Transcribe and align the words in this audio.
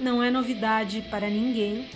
Não 0.00 0.22
é 0.22 0.30
novidade 0.30 1.04
para 1.10 1.28
ninguém 1.28 1.86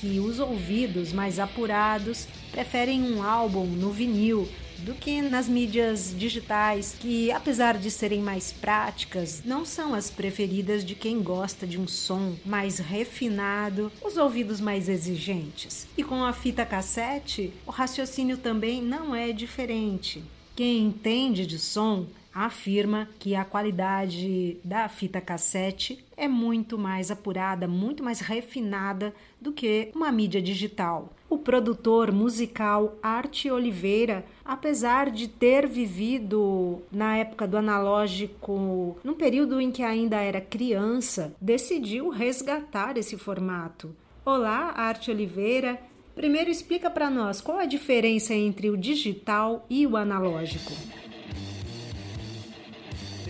que 0.00 0.20
os 0.20 0.38
ouvidos 0.38 1.12
mais 1.12 1.40
apurados 1.40 2.28
preferem 2.52 3.02
um 3.02 3.24
álbum 3.24 3.66
no 3.66 3.90
vinil 3.90 4.48
do 4.78 4.94
que 4.94 5.20
nas 5.20 5.48
mídias 5.48 6.14
digitais, 6.16 6.94
que 6.98 7.30
apesar 7.32 7.76
de 7.76 7.90
serem 7.90 8.20
mais 8.20 8.52
práticas, 8.52 9.42
não 9.44 9.64
são 9.64 9.94
as 9.94 10.08
preferidas 10.08 10.84
de 10.84 10.94
quem 10.94 11.20
gosta 11.20 11.66
de 11.66 11.78
um 11.78 11.88
som 11.88 12.36
mais 12.46 12.78
refinado, 12.78 13.90
os 14.00 14.16
ouvidos 14.16 14.60
mais 14.60 14.88
exigentes. 14.88 15.88
E 15.98 16.04
com 16.04 16.24
a 16.24 16.32
fita 16.32 16.64
cassete, 16.64 17.52
o 17.66 17.72
raciocínio 17.72 18.38
também 18.38 18.80
não 18.80 19.12
é 19.12 19.32
diferente. 19.32 20.22
Quem 20.54 20.86
entende 20.86 21.44
de 21.44 21.58
som 21.58 22.06
afirma 22.34 23.08
que 23.18 23.34
a 23.34 23.44
qualidade 23.44 24.58
da 24.64 24.88
fita 24.88 25.20
cassete 25.20 26.04
é 26.16 26.28
muito 26.28 26.78
mais 26.78 27.10
apurada, 27.10 27.66
muito 27.66 28.02
mais 28.02 28.20
refinada 28.20 29.14
do 29.40 29.52
que 29.52 29.90
uma 29.94 30.12
mídia 30.12 30.40
digital. 30.40 31.12
O 31.28 31.38
produtor 31.38 32.10
musical 32.12 32.96
Arte 33.02 33.50
Oliveira, 33.50 34.24
apesar 34.44 35.10
de 35.10 35.28
ter 35.28 35.66
vivido 35.66 36.82
na 36.90 37.16
época 37.16 37.46
do 37.46 37.56
analógico, 37.56 38.98
num 39.04 39.14
período 39.14 39.60
em 39.60 39.70
que 39.70 39.82
ainda 39.82 40.16
era 40.16 40.40
criança, 40.40 41.32
decidiu 41.40 42.08
resgatar 42.08 42.96
esse 42.96 43.16
formato. 43.16 43.94
Olá, 44.24 44.72
Arte 44.76 45.10
Oliveira. 45.10 45.80
Primeiro 46.14 46.50
explica 46.50 46.90
para 46.90 47.08
nós 47.08 47.40
qual 47.40 47.58
a 47.58 47.64
diferença 47.64 48.34
entre 48.34 48.68
o 48.68 48.76
digital 48.76 49.64
e 49.70 49.86
o 49.86 49.96
analógico. 49.96 50.72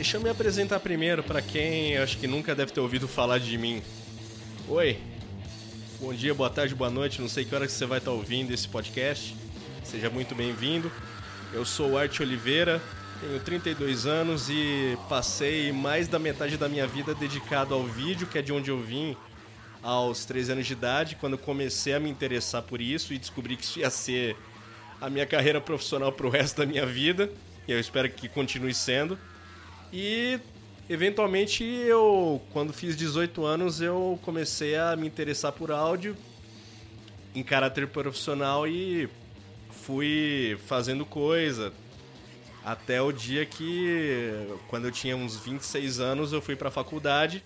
Deixa 0.00 0.16
eu 0.16 0.22
me 0.22 0.30
apresentar 0.30 0.80
primeiro 0.80 1.22
para 1.22 1.42
quem 1.42 1.98
acho 1.98 2.16
que 2.16 2.26
nunca 2.26 2.54
deve 2.54 2.72
ter 2.72 2.80
ouvido 2.80 3.06
falar 3.06 3.36
de 3.36 3.58
mim. 3.58 3.82
Oi, 4.66 4.98
bom 6.00 6.14
dia, 6.14 6.32
boa 6.32 6.48
tarde, 6.48 6.74
boa 6.74 6.88
noite, 6.88 7.20
não 7.20 7.28
sei 7.28 7.44
que 7.44 7.54
hora 7.54 7.66
que 7.66 7.72
você 7.72 7.84
vai 7.84 7.98
estar 7.98 8.10
ouvindo 8.10 8.50
esse 8.50 8.66
podcast. 8.66 9.36
Seja 9.84 10.08
muito 10.08 10.34
bem-vindo. 10.34 10.90
Eu 11.52 11.66
sou 11.66 11.90
o 11.90 11.98
Arte 11.98 12.22
Oliveira, 12.22 12.80
tenho 13.20 13.38
32 13.40 14.06
anos 14.06 14.48
e 14.48 14.96
passei 15.06 15.70
mais 15.70 16.08
da 16.08 16.18
metade 16.18 16.56
da 16.56 16.66
minha 16.66 16.86
vida 16.86 17.14
dedicado 17.14 17.74
ao 17.74 17.84
vídeo, 17.84 18.26
que 18.26 18.38
é 18.38 18.42
de 18.42 18.54
onde 18.54 18.70
eu 18.70 18.80
vim 18.80 19.14
aos 19.82 20.24
13 20.24 20.52
anos 20.52 20.66
de 20.66 20.72
idade, 20.72 21.16
quando 21.16 21.36
comecei 21.36 21.92
a 21.92 22.00
me 22.00 22.08
interessar 22.08 22.62
por 22.62 22.80
isso 22.80 23.12
e 23.12 23.18
descobri 23.18 23.54
que 23.54 23.64
isso 23.64 23.78
ia 23.78 23.90
ser 23.90 24.34
a 24.98 25.10
minha 25.10 25.26
carreira 25.26 25.60
profissional 25.60 26.10
para 26.10 26.26
o 26.26 26.30
resto 26.30 26.56
da 26.56 26.64
minha 26.64 26.86
vida. 26.86 27.30
E 27.68 27.72
eu 27.72 27.78
espero 27.78 28.08
que 28.08 28.30
continue 28.30 28.72
sendo. 28.72 29.18
E 29.92 30.38
eventualmente 30.88 31.64
eu, 31.64 32.40
quando 32.52 32.72
fiz 32.72 32.96
18 32.96 33.44
anos, 33.44 33.80
eu 33.80 34.18
comecei 34.22 34.76
a 34.76 34.94
me 34.96 35.06
interessar 35.06 35.52
por 35.52 35.70
áudio 35.72 36.16
em 37.34 37.42
caráter 37.42 37.88
profissional 37.88 38.66
e 38.66 39.08
fui 39.70 40.58
fazendo 40.66 41.04
coisa 41.04 41.72
até 42.64 43.00
o 43.00 43.10
dia 43.10 43.46
que, 43.46 44.30
quando 44.68 44.86
eu 44.86 44.92
tinha 44.92 45.16
uns 45.16 45.36
26 45.36 45.98
anos, 45.98 46.32
eu 46.32 46.42
fui 46.42 46.54
para 46.54 46.68
a 46.68 46.72
faculdade 46.72 47.42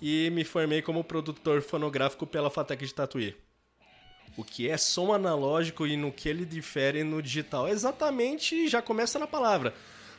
e 0.00 0.30
me 0.30 0.44
formei 0.44 0.80
como 0.80 1.02
produtor 1.02 1.60
fonográfico 1.60 2.26
pela 2.26 2.50
Fatec 2.50 2.86
de 2.86 2.94
Tatuí. 2.94 3.36
O 4.36 4.44
que 4.44 4.68
é 4.68 4.76
som 4.76 5.12
analógico 5.12 5.86
e 5.86 5.96
no 5.96 6.12
que 6.12 6.28
ele 6.28 6.44
difere 6.44 7.04
no 7.04 7.20
digital? 7.20 7.68
Exatamente, 7.68 8.68
já 8.68 8.80
começa 8.80 9.18
na 9.18 9.26
palavra 9.26 9.74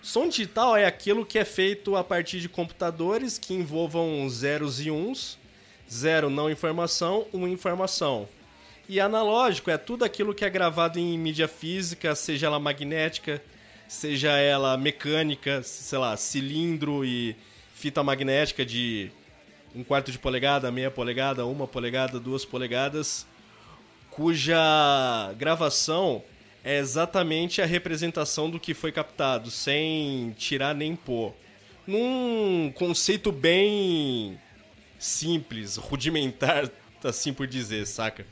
Som 0.06 0.30
digital 0.30 0.78
é 0.78 0.86
aquilo 0.86 1.26
que 1.26 1.40
é 1.40 1.44
feito 1.44 1.96
a 1.96 2.04
partir 2.04 2.40
de 2.40 2.48
computadores 2.48 3.40
que 3.40 3.56
envolvam 3.56 4.30
zeros 4.30 4.80
e 4.80 4.92
uns. 4.92 5.36
Zero 5.92 6.30
não 6.30 6.48
informação, 6.48 7.26
um 7.34 7.48
informação. 7.48 8.30
E 8.88 9.00
analógico 9.00 9.72
é 9.72 9.80
tudo 9.80 10.06
aquilo 10.06 10.36
que 10.36 10.46
é 10.46 10.50
gravado 10.50 11.00
em 11.00 11.18
mídia 11.18 11.48
física, 11.48 12.14
seja 12.14 12.46
ela 12.46 12.60
magnética, 12.60 13.42
seja 13.88 14.38
ela 14.38 14.78
mecânica, 14.78 15.64
sei 15.64 15.98
lá, 15.98 16.16
cilindro 16.16 17.04
e 17.04 17.36
fita 17.74 18.04
magnética 18.04 18.64
de 18.64 19.10
um 19.74 19.84
quarto 19.84 20.12
de 20.12 20.20
polegada, 20.20 20.72
meia 20.72 20.92
polegada, 20.92 21.48
uma 21.48 21.66
polegada, 21.66 22.20
duas 22.20 22.46
polegadas, 22.46 23.26
cuja 24.12 25.34
gravação 25.36 26.24
é 26.66 26.80
exatamente 26.80 27.62
a 27.62 27.66
representação 27.66 28.50
do 28.50 28.60
que 28.60 28.74
foi 28.74 28.92
captado, 28.92 29.52
sem 29.52 30.32
tirar 30.36 30.74
nem 30.74 30.96
pôr. 30.96 31.32
Num 31.86 32.74
conceito 32.74 33.32
bem 33.32 34.40
simples, 34.98 35.76
rudimentar, 35.76 36.68
assim 37.06 37.32
por 37.32 37.46
dizer, 37.46 37.86
saca? 37.86 38.26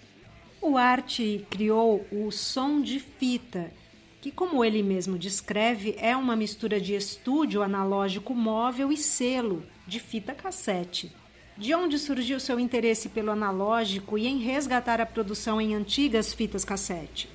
O 0.59 0.77
Art 0.77 1.19
criou 1.47 2.07
o 2.11 2.31
som 2.31 2.81
de 2.81 2.99
fita, 2.99 3.71
que, 4.19 4.31
como 4.31 4.65
ele 4.65 4.81
mesmo 4.81 5.15
descreve, 5.15 5.95
é 5.99 6.17
uma 6.17 6.35
mistura 6.35 6.81
de 6.81 6.95
estúdio 6.95 7.61
analógico 7.61 8.33
móvel 8.33 8.91
e 8.91 8.97
selo 8.97 9.63
de 9.85 9.99
fita 9.99 10.33
cassete. 10.33 11.11
De 11.55 11.75
onde 11.75 11.99
surgiu 11.99 12.39
seu 12.39 12.59
interesse 12.59 13.09
pelo 13.09 13.29
analógico 13.29 14.17
e 14.17 14.25
em 14.25 14.39
resgatar 14.39 14.99
a 14.99 15.05
produção 15.05 15.61
em 15.61 15.75
antigas 15.75 16.33
fitas 16.33 16.65
cassete? 16.65 17.29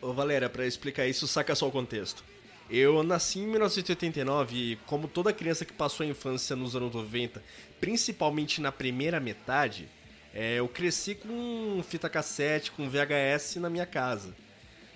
Ô 0.00 0.12
Valéria, 0.12 0.48
para 0.48 0.64
explicar 0.64 1.08
isso, 1.08 1.26
saca 1.26 1.56
só 1.56 1.66
o 1.66 1.72
contexto. 1.72 2.22
Eu 2.70 3.02
nasci 3.02 3.40
em 3.40 3.48
1989 3.48 4.56
e, 4.56 4.76
como 4.86 5.08
toda 5.08 5.32
criança 5.32 5.64
que 5.64 5.72
passou 5.72 6.06
a 6.06 6.08
infância 6.08 6.54
nos 6.54 6.76
anos 6.76 6.94
90, 6.94 7.42
principalmente 7.80 8.60
na 8.60 8.70
primeira 8.70 9.18
metade, 9.18 9.88
é, 10.32 10.56
eu 10.60 10.68
cresci 10.68 11.16
com 11.16 11.82
fita 11.82 12.08
cassete, 12.08 12.70
com 12.70 12.88
VHS 12.88 13.56
na 13.56 13.68
minha 13.68 13.86
casa. 13.86 14.36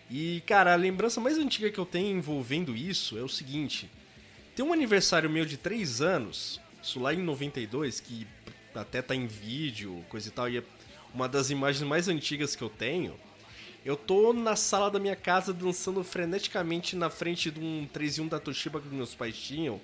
E, 0.09 0.41
cara, 0.47 0.73
a 0.73 0.77
lembrança 0.77 1.21
mais 1.21 1.37
antiga 1.37 1.71
que 1.71 1.79
eu 1.81 1.87
tenho 1.87 2.17
envolvendo 2.17 2.77
isso 2.77 3.19
é 3.19 3.23
o 3.23 3.29
seguinte: 3.29 3.91
tem 4.55 4.65
um 4.65 4.73
aniversário 4.73 5.29
meu 5.29 5.45
de 5.45 5.57
3 5.57 6.01
anos, 6.01 6.61
isso 6.81 7.01
lá 7.01 7.13
em 7.13 7.23
92, 7.23 7.99
que 7.99 8.25
até 8.73 9.03
tá 9.03 9.17
em 9.17 9.27
vídeo, 9.27 10.05
coisa 10.09 10.29
e 10.29 10.31
tal, 10.31 10.49
e 10.49 10.59
é 10.59 10.63
uma 11.13 11.29
das 11.29 11.51
imagens 11.51 11.83
mais 11.83 12.07
antigas 12.07 12.55
que 12.55 12.63
eu 12.63 12.71
tenho 12.71 13.19
eu 13.85 13.97
tô 13.97 14.33
na 14.33 14.55
sala 14.55 14.91
da 14.91 14.99
minha 14.99 15.17
casa 15.17 15.53
dançando 15.53 16.05
freneticamente 16.05 16.95
na 16.95 17.11
frente 17.11 17.51
de 17.51 17.61
um 17.61 17.87
3 17.93 18.21
1 18.21 18.29
da 18.29 18.39
Toshiba 18.39 18.81
que 18.81 18.89
meus 18.89 19.15
pais 19.15 19.37
tinham. 19.37 19.81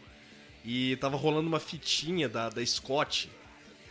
E 0.64 0.96
tava 0.96 1.16
rolando 1.16 1.48
uma 1.48 1.58
fitinha 1.58 2.28
da, 2.28 2.48
da 2.48 2.64
Scott. 2.64 3.30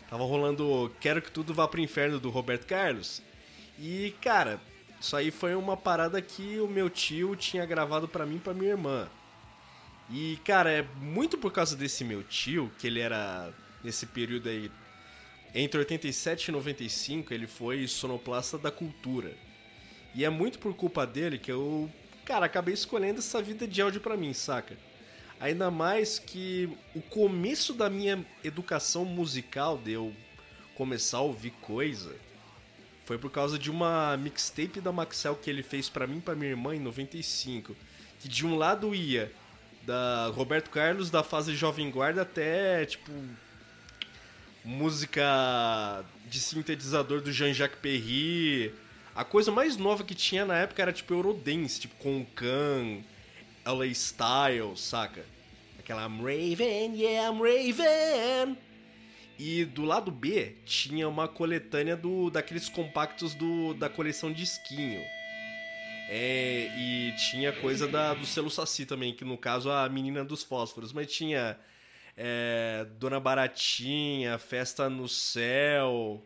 Tava 0.10 0.24
rolando 0.24 0.92
Quero 1.02 1.22
que 1.22 1.32
Tudo 1.32 1.54
Vá 1.54 1.68
pro 1.68 1.82
Inferno 1.82 2.20
do 2.20 2.30
Roberto 2.30 2.66
Carlos. 2.66 3.22
E, 3.78 4.16
cara, 4.22 4.62
isso 5.00 5.16
aí 5.16 5.30
foi 5.30 5.56
uma 5.56 5.76
parada 5.76 6.22
que 6.22 6.60
o 6.60 6.68
meu 6.68 6.90
tio 6.90 7.36
tinha 7.36 7.66
gravado 7.66 8.08
para 8.08 8.26
mim 8.26 8.38
e 8.38 8.40
pra 8.40 8.54
minha 8.54 8.72
irmã. 8.72 9.10
E, 10.10 10.40
cara, 10.46 10.72
é 10.72 10.82
muito 11.02 11.38
por 11.38 11.52
causa 11.52 11.76
desse 11.76 12.06
meu 12.06 12.24
tio, 12.24 12.72
que 12.80 12.88
ele 12.88 13.02
era, 13.02 13.54
nesse 13.84 14.06
período 14.06 14.48
aí, 14.48 14.72
entre 15.54 15.80
87 15.80 16.48
e 16.48 16.52
95, 16.52 17.34
ele 17.34 17.46
foi 17.46 17.86
sonoplasta 17.88 18.58
da 18.58 18.72
cultura. 18.72 19.36
E 20.18 20.26
é 20.26 20.32
muito 20.32 20.58
por 20.58 20.74
culpa 20.74 21.06
dele 21.06 21.38
que 21.38 21.52
eu, 21.52 21.88
cara, 22.26 22.48
acabei 22.48 22.74
escolhendo 22.74 23.20
essa 23.20 23.40
vida 23.40 23.68
de 23.68 23.80
áudio 23.84 24.02
para 24.02 24.18
mim, 24.18 24.34
saca? 24.34 24.76
Ainda 25.40 25.70
mais 25.70 26.18
que 26.18 26.68
o 26.96 27.02
começo 27.04 27.72
da 27.72 27.88
minha 27.88 28.26
educação 28.44 29.06
musical, 29.06 29.78
de 29.78 29.92
eu 29.92 30.12
começar 30.74 31.18
a 31.18 31.22
ouvir 31.22 31.52
coisa, 31.62 32.16
foi 33.06 33.20
por 33.20 33.30
causa 33.30 33.60
de 33.60 33.70
uma 33.70 34.18
mixtape 34.18 34.82
da 34.82 34.92
Maxell 34.92 35.36
que 35.36 35.52
ele 35.52 35.62
fez 35.62 35.88
para 35.88 36.08
mim 36.08 36.18
e 36.18 36.22
pra 36.22 36.34
minha 36.34 36.50
irmã 36.50 36.76
em 36.76 36.80
95. 36.80 37.76
Que 38.20 38.28
de 38.28 38.44
um 38.44 38.58
lado 38.58 38.96
ia 38.96 39.32
da 39.84 40.32
Roberto 40.34 40.72
Carlos, 40.72 41.12
da 41.12 41.22
fase 41.22 41.56
Jovem 41.56 41.92
Guarda, 41.92 42.24
até, 42.24 42.84
tipo, 42.88 43.12
música 44.66 46.04
de 46.28 46.40
sintetizador 46.40 47.22
do 47.22 47.32
Jean-Jacques 47.32 47.80
Perry, 47.80 48.74
a 49.18 49.26
coisa 49.26 49.52
mais 49.52 49.78
nova 49.78 50.04
que 50.04 50.14
tinha 50.14 50.46
na 50.46 50.56
época 50.60 50.80
era 50.80 50.94
tipo 50.94 51.12
Eurodance, 51.12 51.80
tipo 51.82 51.96
com 51.96 52.24
Khan, 52.36 53.02
LA 53.66 53.88
Style, 53.88 54.78
saca? 54.78 55.26
Aquela 55.80 56.06
I'm 56.06 56.20
Raven, 56.20 56.96
yeah, 56.96 57.28
I'm 57.28 57.42
Raven. 57.42 58.56
E 59.40 59.66
do 59.66 59.84
lado 59.86 60.12
B 60.12 60.58
tinha 60.66 61.10
uma 61.10 61.28
coletânea 61.28 61.98
do 61.98 62.30
daqueles 62.30 62.70
compactos 62.70 63.34
do, 63.34 63.74
da 63.74 63.90
coleção 63.90 64.32
Disquinho. 64.32 65.02
É, 66.10 66.70
e 66.78 67.16
tinha 67.18 67.52
coisa 67.52 67.88
da, 67.88 68.14
do 68.14 68.26
selo 68.26 68.52
Saci 68.52 68.86
também, 68.86 69.16
que 69.16 69.26
no 69.26 69.38
caso 69.38 69.72
a 69.72 69.90
menina 69.90 70.24
dos 70.24 70.44
fósforos, 70.44 70.94
mas 70.94 71.12
tinha 71.12 71.58
é, 72.16 72.86
Dona 73.00 73.20
Baratinha, 73.20 74.38
Festa 74.38 74.88
no 74.88 75.08
Céu, 75.08 76.24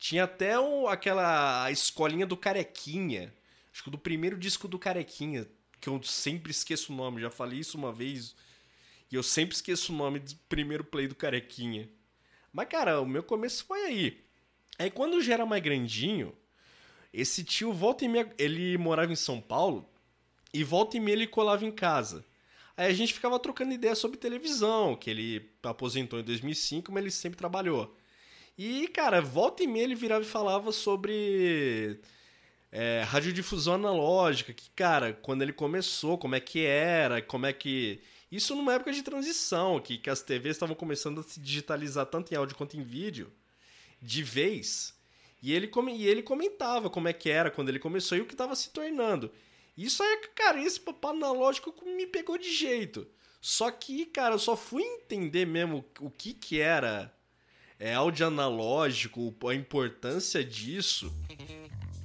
tinha 0.00 0.24
até 0.24 0.54
aquela 0.88 1.70
escolinha 1.70 2.26
do 2.26 2.34
Carequinha. 2.34 3.32
Acho 3.70 3.84
que 3.84 3.90
do 3.90 3.98
primeiro 3.98 4.38
disco 4.38 4.66
do 4.66 4.78
Carequinha, 4.78 5.46
que 5.78 5.90
eu 5.90 6.02
sempre 6.02 6.50
esqueço 6.50 6.90
o 6.90 6.96
nome. 6.96 7.20
Já 7.20 7.30
falei 7.30 7.58
isso 7.58 7.76
uma 7.76 7.92
vez. 7.92 8.34
E 9.12 9.14
eu 9.14 9.22
sempre 9.22 9.54
esqueço 9.54 9.92
o 9.92 9.96
nome 9.96 10.18
do 10.18 10.34
primeiro 10.48 10.82
play 10.82 11.06
do 11.06 11.14
Carequinha. 11.14 11.86
Mas, 12.50 12.68
cara, 12.68 12.98
o 12.98 13.06
meu 13.06 13.22
começo 13.22 13.62
foi 13.66 13.84
aí. 13.84 14.24
Aí 14.78 14.90
quando 14.90 15.20
já 15.20 15.34
era 15.34 15.44
mais 15.44 15.62
grandinho, 15.62 16.34
esse 17.12 17.44
tio 17.44 17.70
volta 17.70 18.02
e 18.06 18.08
meia, 18.08 18.34
ele 18.38 18.78
morava 18.78 19.12
em 19.12 19.16
São 19.16 19.38
Paulo 19.38 19.86
e 20.52 20.64
volta 20.64 20.96
e 20.96 21.00
meia 21.00 21.14
ele 21.14 21.26
colava 21.26 21.62
em 21.66 21.70
casa. 21.70 22.24
Aí 22.74 22.86
a 22.86 22.94
gente 22.94 23.12
ficava 23.12 23.38
trocando 23.38 23.74
ideias 23.74 23.98
sobre 23.98 24.16
televisão, 24.16 24.96
que 24.96 25.10
ele 25.10 25.50
aposentou 25.62 26.18
em 26.18 26.24
2005, 26.24 26.90
mas 26.90 27.02
ele 27.02 27.10
sempre 27.10 27.36
trabalhou. 27.36 27.94
E, 28.62 28.88
cara, 28.88 29.22
volta 29.22 29.62
e 29.62 29.66
meia 29.66 29.84
ele 29.84 29.94
virava 29.94 30.22
e 30.22 30.28
falava 30.28 30.70
sobre 30.70 31.98
é, 32.70 33.00
radiodifusão 33.06 33.72
analógica, 33.72 34.52
que, 34.52 34.68
cara, 34.76 35.14
quando 35.14 35.40
ele 35.40 35.54
começou, 35.54 36.18
como 36.18 36.34
é 36.34 36.40
que 36.40 36.66
era, 36.66 37.22
como 37.22 37.46
é 37.46 37.54
que. 37.54 38.02
Isso 38.30 38.54
numa 38.54 38.74
época 38.74 38.92
de 38.92 39.02
transição, 39.02 39.80
que, 39.80 39.96
que 39.96 40.10
as 40.10 40.20
TVs 40.20 40.56
estavam 40.56 40.76
começando 40.76 41.20
a 41.20 41.22
se 41.22 41.40
digitalizar 41.40 42.04
tanto 42.04 42.34
em 42.34 42.36
áudio 42.36 42.54
quanto 42.54 42.76
em 42.76 42.82
vídeo, 42.82 43.32
de 43.98 44.22
vez. 44.22 44.94
E 45.42 45.54
ele, 45.54 45.70
e 45.94 46.06
ele 46.06 46.22
comentava 46.22 46.90
como 46.90 47.08
é 47.08 47.14
que 47.14 47.30
era 47.30 47.50
quando 47.50 47.70
ele 47.70 47.78
começou 47.78 48.18
e 48.18 48.20
o 48.20 48.26
que 48.26 48.34
estava 48.34 48.54
se 48.54 48.68
tornando. 48.68 49.32
Isso 49.74 50.02
aí, 50.02 50.18
cara, 50.34 50.62
esse 50.62 50.78
papo 50.78 51.08
analógico 51.08 51.74
me 51.82 52.06
pegou 52.06 52.36
de 52.36 52.52
jeito. 52.52 53.08
Só 53.40 53.70
que, 53.70 54.04
cara, 54.04 54.34
eu 54.34 54.38
só 54.38 54.54
fui 54.54 54.82
entender 54.82 55.46
mesmo 55.46 55.82
o 55.98 56.10
que 56.10 56.34
que 56.34 56.60
era 56.60 57.10
é, 57.80 57.94
áudio 57.94 58.26
analógico, 58.26 59.34
a 59.48 59.54
importância 59.54 60.44
disso, 60.44 61.10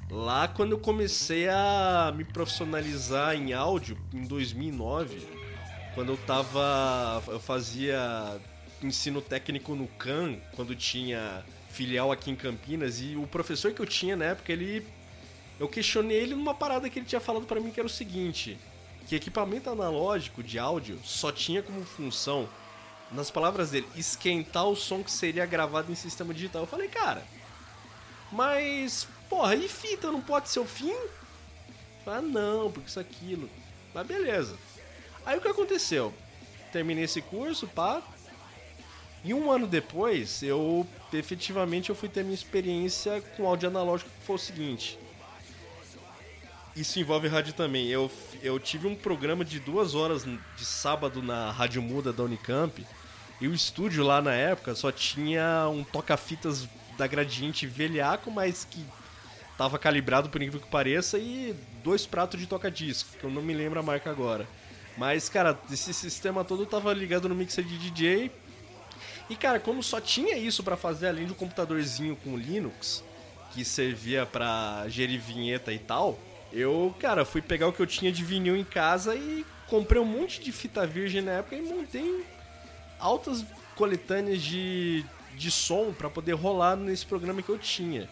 lá 0.10 0.48
quando 0.48 0.72
eu 0.72 0.80
comecei 0.80 1.50
a 1.50 2.13
me 2.16 2.24
profissionalizar 2.24 3.36
em 3.36 3.51
áudio, 3.51 3.98
em 4.13 4.22
2009, 4.22 5.27
quando 5.94 6.13
eu 6.13 6.18
tava. 6.18 7.22
Eu 7.27 7.39
fazia 7.42 8.39
ensino 8.81 9.22
técnico 9.22 9.75
no 9.75 9.88
CAN, 9.88 10.38
quando 10.56 10.74
tinha 10.74 11.44
filial 11.69 12.10
aqui 12.10 12.31
em 12.31 12.36
Campinas, 12.36 13.01
e 13.01 13.18
o 13.18 13.27
professor 13.27 13.74
que 13.74 13.81
eu 13.81 13.86
tinha 13.86 14.16
na 14.16 14.25
época, 14.25 14.54
ele. 14.54 14.88
Eu 15.60 15.68
questionei 15.68 16.18
ele 16.18 16.36
numa 16.36 16.54
parada 16.54 16.89
que 16.89 17.00
ele 17.00 17.06
tinha 17.06 17.22
falado 17.22 17.45
para 17.45 17.60
mim 17.60 17.72
que 17.72 17.80
era 17.80 17.88
o 17.88 17.89
seguinte: 17.89 18.57
que 19.07 19.16
equipamento 19.16 19.69
analógico 19.69 20.42
de 20.42 20.57
áudio 20.57 21.00
só 21.04 21.31
tinha 21.31 21.62
como 21.62 21.83
função 21.83 22.48
nas 23.12 23.31
palavras 23.31 23.72
dele, 23.72 23.88
esquentar 23.96 24.68
o 24.68 24.75
som 24.75 25.04
que 25.04 25.12
seria 25.12 25.46
gravado 25.46 25.92
em 25.92 25.96
sistema 25.96 26.34
digital. 26.34 26.63
Eu 26.63 26.68
falei, 26.68 26.88
cara, 26.88 27.24
mas, 28.31 29.07
porra, 29.30 29.56
e 29.56 29.68
fita 29.68 30.12
não 30.12 30.22
pode 30.22 30.50
ser 30.50 30.60
o 30.60 30.66
fim? 30.66 30.96
Ah, 32.06 32.22
não, 32.22 32.72
porque 32.72 32.90
isso 32.90 33.00
aquilo. 33.00 33.50
Mas 33.94 34.06
beleza. 34.06 34.57
Aí 35.25 35.38
o 35.38 35.42
que 35.42 35.48
aconteceu? 35.48 36.13
Terminei 36.72 37.06
esse 37.06 37.22
curso, 37.22 37.68
pá. 37.68 38.02
E 39.24 39.34
um 39.34 39.50
ano 39.50 39.66
depois, 39.66 40.44
eu 40.44 40.86
efetivamente 41.12 41.90
eu 41.90 41.96
fui 41.96 42.08
ter 42.08 42.24
minha 42.24 42.36
experiência 42.36 43.22
com 43.36 43.48
áudio 43.48 43.69
analógico, 43.69 44.10
que 44.19 44.25
foi 44.25 44.36
o 44.36 44.40
seguinte. 44.40 45.00
Isso 46.75 47.00
envolve 47.00 47.30
rádio 47.30 47.54
também. 47.54 47.88
Eu, 47.88 48.12
eu 48.44 48.60
tive 48.60 48.86
um 48.86 48.95
programa 48.95 49.45
de 49.45 49.62
duas 49.62 49.95
horas 49.95 50.25
de 50.25 50.66
sábado 50.66 51.24
na 51.24 51.50
Rádio 51.50 51.81
Muda 51.81 52.12
da 52.12 52.24
Unicamp. 52.24 52.86
E 53.39 53.48
o 53.48 53.54
estúdio 53.54 54.04
lá 54.04 54.22
na 54.22 54.33
época 54.33 54.75
só 54.75 54.92
tinha 54.92 55.69
um 55.69 55.86
toca-fitas 55.86 56.68
da 56.98 57.07
Gradiente 57.07 57.66
velhaco, 57.66 58.30
mas 58.30 58.66
que 58.69 58.86
tava 59.57 59.80
calibrado 59.80 60.30
por 60.30 60.42
incrível 60.42 60.60
que 60.60 60.72
pareça, 60.72 61.18
e 61.18 61.56
dois 61.81 62.06
pratos 62.06 62.39
de 62.39 62.45
toca-disco, 62.45 63.18
que 63.18 63.24
eu 63.24 63.30
não 63.30 63.42
me 63.42 63.54
lembro 63.54 63.80
a 63.80 63.83
marca 63.83 64.10
agora. 64.10 64.45
Mas, 64.98 65.30
cara, 65.30 65.57
esse 65.72 65.94
sistema 65.94 66.44
todo 66.44 66.66
tava 66.66 66.94
ligado 66.94 67.30
no 67.30 67.36
mixer 67.36 67.63
de 67.63 67.77
DJ. 67.77 68.31
E, 69.30 69.36
cara, 69.36 69.60
como 69.60 69.81
só 69.81 70.01
tinha 70.01 70.38
isso 70.38 70.62
para 70.62 70.75
fazer, 70.75 71.07
além 71.07 71.25
do 71.25 71.36
computadorzinho 71.36 72.18
com 72.18 72.38
Linux, 72.38 73.04
que 73.54 73.63
servia 73.63 74.25
para 74.25 74.86
gerir 74.89 75.19
vinheta 75.19 75.74
e 75.74 75.80
tal, 75.80 76.19
eu, 76.52 76.96
cara, 77.00 77.26
fui 77.26 77.42
pegar 77.42 77.68
o 77.68 77.74
que 77.74 77.82
eu 77.82 77.88
tinha 77.88 78.12
de 78.12 78.24
vinil 78.24 78.56
em 78.56 78.64
casa 78.64 79.16
e 79.16 79.46
comprei 79.68 80.02
um 80.02 80.06
monte 80.06 80.42
de 80.42 80.52
fita 80.52 80.86
virgem 80.86 81.22
na 81.22 81.34
época 81.34 81.56
e 81.56 81.62
montei 81.62 82.26
altas 83.00 83.46
coletâneas 83.76 84.42
de, 84.42 85.06
de 85.36 85.52
som 85.52 85.92
para 85.92 86.10
poder 86.10 86.34
rolar 86.34 86.76
nesse 86.76 87.06
programa 87.06 87.42
que 87.42 87.50
eu 87.50 87.58
tinha. 87.58 88.10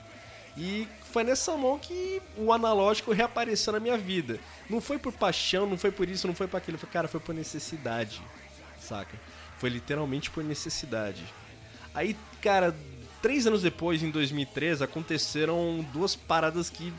E 0.57 0.87
foi 1.11 1.23
nessa 1.23 1.55
mão 1.57 1.79
que 1.79 2.21
o 2.37 2.53
analógico 2.53 3.11
reapareceu 3.11 3.73
na 3.73 3.79
minha 3.79 3.97
vida. 3.97 4.39
Não 4.69 4.79
foi 4.79 4.99
por 4.99 5.11
paixão, 5.11 5.65
não 5.65 5.77
foi 5.77 5.91
por 5.91 6.07
isso, 6.07 6.27
não 6.27 6.35
foi 6.35 6.47
por 6.47 6.57
aquilo. 6.57 6.77
Cara, 6.91 7.07
foi 7.07 7.19
por 7.19 7.33
necessidade, 7.33 8.21
saca? 8.79 9.17
Foi 9.57 9.69
literalmente 9.69 10.29
por 10.29 10.43
necessidade. 10.43 11.23
Aí, 11.93 12.15
cara, 12.41 12.75
três 13.21 13.47
anos 13.47 13.61
depois, 13.61 14.03
em 14.03 14.11
2013, 14.11 14.83
aconteceram 14.83 15.85
duas 15.91 16.15
paradas 16.15 16.69
que 16.69 16.93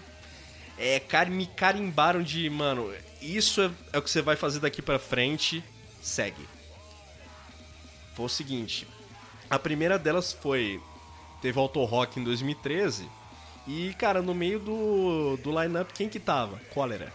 é, 0.79 1.01
me 1.27 1.47
carimbaram 1.47 2.23
de, 2.23 2.49
mano, 2.51 2.93
isso 3.21 3.63
é, 3.63 3.71
é 3.93 3.99
o 3.99 4.03
que 4.03 4.11
você 4.11 4.23
vai 4.23 4.37
fazer 4.37 4.61
daqui 4.61 4.83
para 4.83 4.99
frente, 4.99 5.63
segue. 6.03 6.49
Foi 8.15 8.27
o 8.27 8.29
seguinte, 8.29 8.87
a 9.49 9.59
primeira 9.59 9.99
delas 9.99 10.33
foi 10.33 10.81
teve 11.41 11.59
Auto 11.59 11.83
Rock 11.85 12.19
em 12.19 12.25
2013 12.25 13.09
e, 13.67 13.95
cara, 13.95 14.21
no 14.21 14.35
meio 14.35 14.59
do, 14.59 15.37
do 15.39 15.61
line-up, 15.61 15.93
quem 15.93 16.09
que 16.09 16.21
tava? 16.21 16.59
Cólera. 16.73 17.13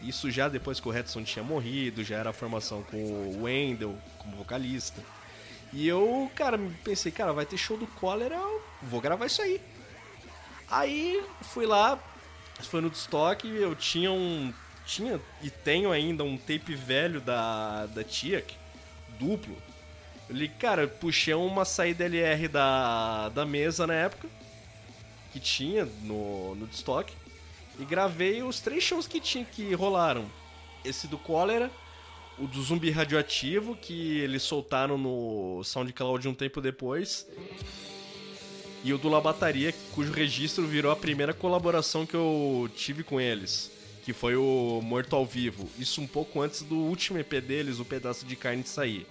Isso 0.00 0.30
já 0.30 0.48
depois 0.48 0.78
que 0.78 0.88
o 0.88 0.90
Redson 0.90 1.24
tinha 1.24 1.44
morrido, 1.44 2.04
já 2.04 2.18
era 2.18 2.30
a 2.30 2.32
formação 2.32 2.82
com 2.82 2.96
o 2.96 3.42
Wendell 3.42 3.96
como 4.18 4.36
vocalista. 4.36 5.02
E 5.72 5.86
eu, 5.86 6.30
cara, 6.34 6.58
pensei, 6.84 7.10
cara, 7.10 7.32
vai 7.32 7.44
ter 7.44 7.56
show 7.56 7.76
do 7.76 7.86
Cólera, 7.86 8.40
vou 8.82 9.00
gravar 9.00 9.26
isso 9.26 9.42
aí. 9.42 9.60
Aí 10.70 11.22
fui 11.42 11.66
lá, 11.66 11.98
foi 12.66 12.80
no 12.80 12.88
estoque, 12.88 13.48
eu 13.48 13.74
tinha 13.74 14.10
um. 14.10 14.52
Tinha 14.84 15.20
e 15.42 15.50
tenho 15.50 15.92
ainda 15.92 16.24
um 16.24 16.36
tape 16.38 16.74
velho 16.74 17.20
da, 17.20 17.86
da 17.86 18.02
Tiak, 18.02 18.54
duplo. 19.18 19.56
Eu 20.28 20.34
li, 20.34 20.48
cara, 20.48 20.88
puxei 20.88 21.34
uma 21.34 21.64
saída 21.64 22.04
LR 22.04 22.48
da, 22.48 23.28
da 23.28 23.44
mesa 23.44 23.86
na 23.86 23.94
época, 23.94 24.28
que 25.30 25.38
tinha 25.38 25.84
no, 26.02 26.54
no 26.54 26.66
estoque, 26.66 27.14
e 27.78 27.84
gravei 27.84 28.42
os 28.42 28.60
três 28.60 28.82
shows 28.82 29.06
que 29.06 29.20
tinha 29.20 29.44
que 29.44 29.74
rolaram. 29.74 30.24
Esse 30.84 31.06
do 31.06 31.18
Cólera, 31.18 31.70
o 32.38 32.46
do 32.46 32.62
Zumbi 32.62 32.90
Radioativo, 32.90 33.76
que 33.76 34.20
eles 34.20 34.42
soltaram 34.42 34.96
no 34.96 35.62
SoundCloud 35.64 36.28
um 36.28 36.34
tempo 36.34 36.62
depois 36.62 37.26
e 38.84 38.92
o 38.92 38.98
do 38.98 39.08
Labataria, 39.08 39.74
cujo 39.92 40.12
registro 40.12 40.66
virou 40.66 40.92
a 40.92 40.96
primeira 40.96 41.34
colaboração 41.34 42.06
que 42.06 42.14
eu 42.14 42.70
tive 42.76 43.02
com 43.02 43.20
eles, 43.20 43.70
que 44.04 44.12
foi 44.12 44.36
o 44.36 44.80
Morto 44.82 45.16
ao 45.16 45.26
Vivo. 45.26 45.68
Isso 45.78 46.00
um 46.00 46.06
pouco 46.06 46.40
antes 46.40 46.62
do 46.62 46.76
último 46.76 47.18
EP 47.18 47.34
deles, 47.34 47.80
o 47.80 47.84
Pedaço 47.84 48.24
de 48.24 48.36
Carne, 48.36 48.64
sair. 48.64 49.06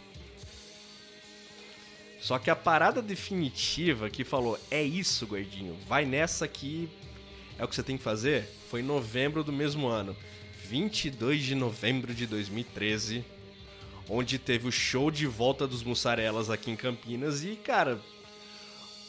Só 2.19 2.39
que 2.39 2.49
a 2.49 2.55
parada 2.55 3.01
definitiva 3.01 4.09
que 4.09 4.23
falou: 4.23 4.59
é 4.71 4.81
isso, 4.81 5.27
gordinho, 5.27 5.77
vai 5.87 6.05
nessa 6.05 6.47
que 6.47 6.89
é 7.59 7.63
o 7.63 7.67
que 7.67 7.75
você 7.75 7.83
tem 7.83 7.97
que 7.97 8.03
fazer, 8.03 8.47
foi 8.69 8.81
em 8.81 8.83
novembro 8.83 9.43
do 9.43 9.51
mesmo 9.51 9.87
ano. 9.87 10.15
22 10.65 11.43
de 11.43 11.55
novembro 11.55 12.13
de 12.13 12.27
2013, 12.27 13.23
onde 14.09 14.37
teve 14.37 14.67
o 14.67 14.71
show 14.71 15.09
de 15.09 15.25
volta 15.25 15.65
dos 15.65 15.83
mussarelas 15.83 16.49
aqui 16.49 16.69
em 16.69 16.75
Campinas 16.75 17.43
e, 17.43 17.55
cara, 17.55 18.01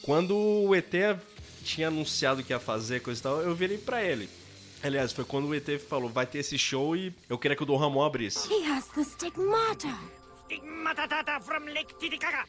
quando 0.09 0.35
o 0.35 0.75
ET 0.75 0.91
tinha 1.63 1.89
anunciado 1.89 2.43
que 2.43 2.51
ia 2.51 2.59
fazer 2.59 3.01
coisa 3.01 3.21
e 3.21 3.23
tal, 3.23 3.43
eu 3.43 3.55
virei 3.55 3.77
para 3.77 4.03
ele. 4.03 4.27
Aliás, 4.83 5.13
foi 5.13 5.23
quando 5.23 5.49
o 5.49 5.55
ET 5.55 5.69
falou, 5.87 6.09
vai 6.09 6.25
ter 6.25 6.39
esse 6.39 6.57
show 6.57 6.97
e 6.97 7.13
eu 7.29 7.37
queria 7.37 7.55
que 7.55 7.63
o 7.63 7.67
Dom 7.67 7.77
Ramon 7.77 8.03
abrisse. 8.03 8.51
He 8.51 8.65
has 8.65 8.87
the 8.87 9.03
stigmata. 9.05 9.95
Stigmata 10.47 11.39
from 11.43 11.67
Lake 11.67 11.95
Titicaca. 11.99 12.47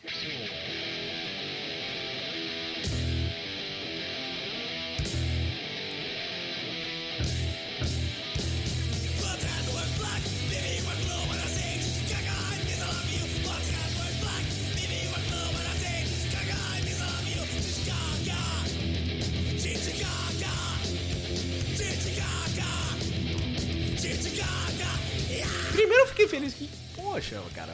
Primeiro 25.79 26.03
eu 26.03 26.07
fiquei 26.07 26.27
feliz 26.27 26.53
que, 26.53 26.69
poxa, 26.93 27.41
cara. 27.55 27.73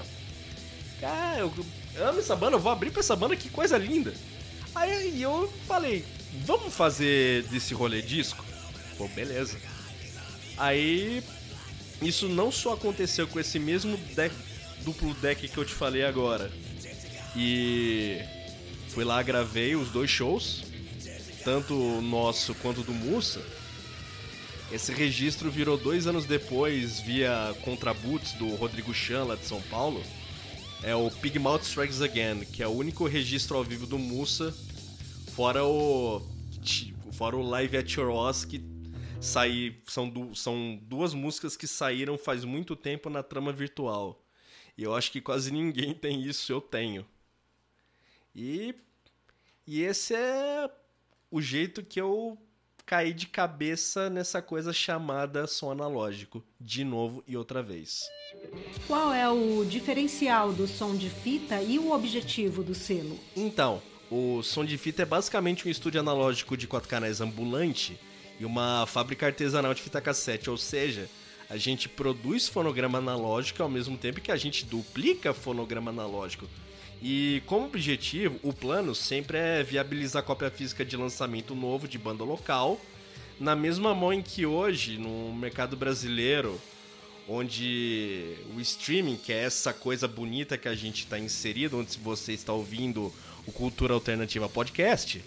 Cara, 1.02 1.40
eu 1.40 1.52
amo 1.98 2.20
essa 2.20 2.36
banda, 2.36 2.56
eu 2.56 2.60
vou 2.60 2.72
abrir 2.72 2.92
pra 2.92 3.00
essa 3.00 3.16
banda, 3.16 3.36
que 3.36 3.50
coisa 3.50 3.80
linda. 3.80 4.14
Aí 4.76 5.20
eu 5.20 5.52
falei, 5.68 6.06
vamos 6.46 6.72
fazer 6.72 7.42
desse 7.46 7.74
rolê 7.74 8.04
disco? 8.04 8.46
Pô, 8.96 9.08
beleza. 9.08 9.58
Aí 10.56 11.24
isso 12.00 12.30
não 12.30 12.52
só 12.52 12.74
aconteceu 12.74 13.28
com 13.28 13.40
esse 13.40 13.58
mesmo 13.58 13.98
deck, 14.16 14.36
duplo 14.82 15.12
deck 15.16 15.48
que 15.48 15.58
eu 15.58 15.66
te 15.66 15.74
falei 15.74 16.06
agora. 16.06 16.52
E 17.36 18.22
Fui 18.90 19.04
lá, 19.04 19.22
gravei 19.24 19.76
os 19.76 19.90
dois 19.90 20.12
shows, 20.12 20.64
tanto 21.44 21.74
o 21.74 22.02
nosso 22.04 22.54
quanto 22.54 22.84
do 22.84 22.94
Mussa. 22.94 23.42
Esse 24.72 24.92
registro 24.92 25.50
virou 25.52 25.78
dois 25.78 26.08
anos 26.08 26.26
depois 26.26 27.00
via 27.00 27.56
Contraboots 27.64 28.34
do 28.34 28.50
Rodrigo 28.56 28.94
Chan, 28.94 29.24
lá 29.24 29.36
de 29.36 29.46
São 29.46 29.62
Paulo. 29.64 30.04
É 30.84 30.96
o 30.96 31.10
Pigmouth 31.10 31.62
Strikes 31.62 32.02
Again, 32.02 32.46
que 32.46 32.64
é 32.64 32.68
o 32.68 32.72
único 32.72 33.06
registro 33.06 33.58
ao 33.58 33.64
vivo 33.64 33.86
do 33.86 33.98
Mussa, 33.98 34.52
fora 35.34 35.64
o 35.64 36.22
fora 37.12 37.38
o 37.38 37.42
Live 37.42 37.78
at 37.78 37.90
Your 37.94 38.10
Oz, 38.10 38.44
que 38.44 38.62
sair 39.22 39.82
são, 39.88 40.10
du 40.10 40.36
são 40.36 40.78
duas 40.82 41.14
músicas 41.14 41.56
que 41.56 41.68
saíram 41.68 42.18
faz 42.18 42.44
muito 42.44 42.76
tempo 42.76 43.10
na 43.10 43.24
trama 43.24 43.54
virtual. 43.54 44.22
E 44.78 44.84
eu 44.84 44.94
acho 44.94 45.12
que 45.12 45.22
quase 45.22 45.52
ninguém 45.52 45.94
tem 45.96 46.22
isso, 46.24 46.52
eu 46.52 46.60
tenho. 46.60 47.06
E 48.36 48.76
e 49.68 49.82
esse 49.82 50.14
é 50.14 50.70
o 51.32 51.42
jeito 51.42 51.84
que 51.84 52.00
eu 52.00 52.38
caí 52.86 53.14
de 53.14 53.26
cabeça 53.26 54.10
nessa 54.10 54.42
coisa 54.42 54.72
chamada 54.72 55.48
som 55.48 55.72
analógico, 55.72 56.44
de 56.60 56.84
novo 56.84 57.24
e 57.28 57.36
outra 57.36 57.64
vez. 57.64 58.04
Qual 58.88 59.14
é 59.14 59.28
o 59.28 59.66
diferencial 59.66 60.54
do 60.54 60.68
som 60.68 60.96
de 60.96 61.10
fita 61.10 61.62
e 61.62 61.80
o 61.80 61.92
objetivo 61.92 62.64
do 62.64 62.76
selo? 62.76 63.20
Então, 63.36 63.82
o 64.12 64.44
som 64.44 64.64
de 64.64 64.78
fita 64.78 65.02
é 65.02 65.06
basicamente 65.06 65.68
um 65.68 65.72
estúdio 65.72 66.00
analógico 66.00 66.56
de 66.56 66.68
quatro 66.68 66.88
canais 66.88 67.22
ambulante 67.22 68.00
e 68.40 68.46
uma 68.46 68.86
fábrica 68.86 69.26
artesanal 69.26 69.74
de 69.74 69.82
fita 69.82 70.00
cassete, 70.00 70.50
ou 70.50 70.58
seja, 70.58 71.10
a 71.50 71.58
gente 71.58 71.90
produz 71.90 72.48
fonograma 72.48 72.98
analógico 73.00 73.64
ao 73.64 73.70
mesmo 73.70 73.98
tempo 73.98 74.22
que 74.22 74.32
a 74.32 74.38
gente 74.38 74.66
duplica 74.66 75.34
fonograma 75.34 75.90
analógico. 75.90 76.48
E 77.02 77.44
como 77.46 77.66
objetivo, 77.66 78.40
o 78.42 78.54
plano 78.54 78.96
sempre 78.96 79.38
é 79.38 79.64
viabilizar 79.64 80.24
a 80.24 80.26
cópia 80.26 80.50
física 80.50 80.84
de 80.84 80.98
lançamento 80.98 81.54
novo 81.54 81.88
de 81.88 81.98
banda 81.98 82.24
local, 82.24 82.80
na 83.40 83.56
mesma 83.56 83.94
mão 83.94 84.14
em 84.14 84.22
que 84.22 84.46
hoje, 84.46 84.98
no 84.98 85.34
mercado 85.34 85.76
brasileiro, 85.76 86.60
onde 87.28 88.36
o 88.56 88.62
streaming, 88.62 89.18
que 89.18 89.34
é 89.34 89.44
essa 89.44 89.74
coisa 89.74 90.08
bonita 90.08 90.58
que 90.58 90.68
a 90.68 90.76
gente 90.76 91.04
está 91.04 91.20
inserido, 91.20 91.80
onde 91.80 91.98
você 91.98 92.34
está 92.34 92.54
ouvindo 92.54 93.14
o 93.46 93.52
Cultura 93.52 93.94
Alternativa 93.94 94.48
Podcast, 94.48 95.24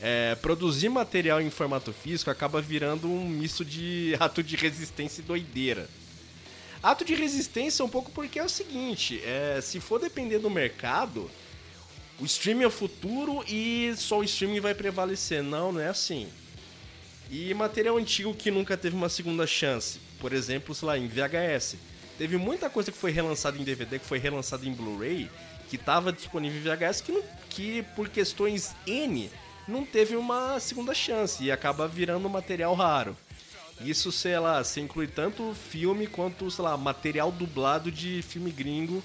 é, 0.00 0.34
produzir 0.36 0.88
material 0.88 1.40
em 1.40 1.50
formato 1.50 1.92
físico 1.92 2.30
acaba 2.30 2.60
virando 2.60 3.08
um 3.08 3.26
misto 3.28 3.64
de 3.64 4.14
ato 4.20 4.42
de 4.42 4.56
resistência 4.56 5.20
e 5.20 5.24
doideira. 5.24 5.88
Ato 6.82 7.04
de 7.04 7.14
resistência 7.14 7.84
um 7.84 7.88
pouco 7.88 8.10
porque 8.10 8.38
é 8.38 8.44
o 8.44 8.48
seguinte, 8.48 9.20
é, 9.24 9.60
se 9.60 9.80
for 9.80 10.00
depender 10.00 10.38
do 10.38 10.50
mercado, 10.50 11.30
o 12.18 12.24
streaming 12.24 12.64
é 12.64 12.66
o 12.66 12.70
futuro 12.70 13.44
e 13.48 13.92
só 13.96 14.18
o 14.18 14.24
streaming 14.24 14.60
vai 14.60 14.74
prevalecer. 14.74 15.42
Não, 15.42 15.72
não 15.72 15.80
é 15.80 15.88
assim. 15.88 16.28
E 17.30 17.52
material 17.54 17.96
antigo 17.96 18.34
que 18.34 18.50
nunca 18.50 18.76
teve 18.76 18.94
uma 18.94 19.08
segunda 19.08 19.46
chance, 19.46 19.98
por 20.20 20.32
exemplo, 20.32 20.74
sei 20.74 20.86
lá, 20.86 20.98
em 20.98 21.08
VHS. 21.08 21.76
Teve 22.16 22.36
muita 22.36 22.70
coisa 22.70 22.90
que 22.90 22.96
foi 22.96 23.10
relançada 23.10 23.58
em 23.58 23.64
DVD, 23.64 23.98
que 23.98 24.06
foi 24.06 24.18
relançada 24.18 24.66
em 24.66 24.72
Blu-ray, 24.72 25.28
que 25.68 25.76
estava 25.76 26.12
disponível 26.12 26.58
em 26.58 26.76
VHS, 26.76 27.00
que, 27.00 27.12
não, 27.12 27.22
que 27.50 27.82
por 27.94 28.08
questões 28.08 28.74
N 28.86 29.28
não 29.66 29.84
teve 29.84 30.16
uma 30.16 30.58
segunda 30.60 30.94
chance 30.94 31.42
e 31.42 31.50
acaba 31.50 31.88
virando 31.88 32.30
material 32.30 32.74
raro. 32.74 33.16
Isso, 33.80 34.10
sei 34.10 34.38
lá, 34.38 34.62
se 34.64 34.80
inclui 34.80 35.06
tanto 35.06 35.54
filme 35.70 36.06
quanto, 36.06 36.50
sei 36.50 36.64
lá, 36.64 36.76
material 36.76 37.30
dublado 37.30 37.90
de 37.90 38.22
filme 38.22 38.50
gringo. 38.50 39.02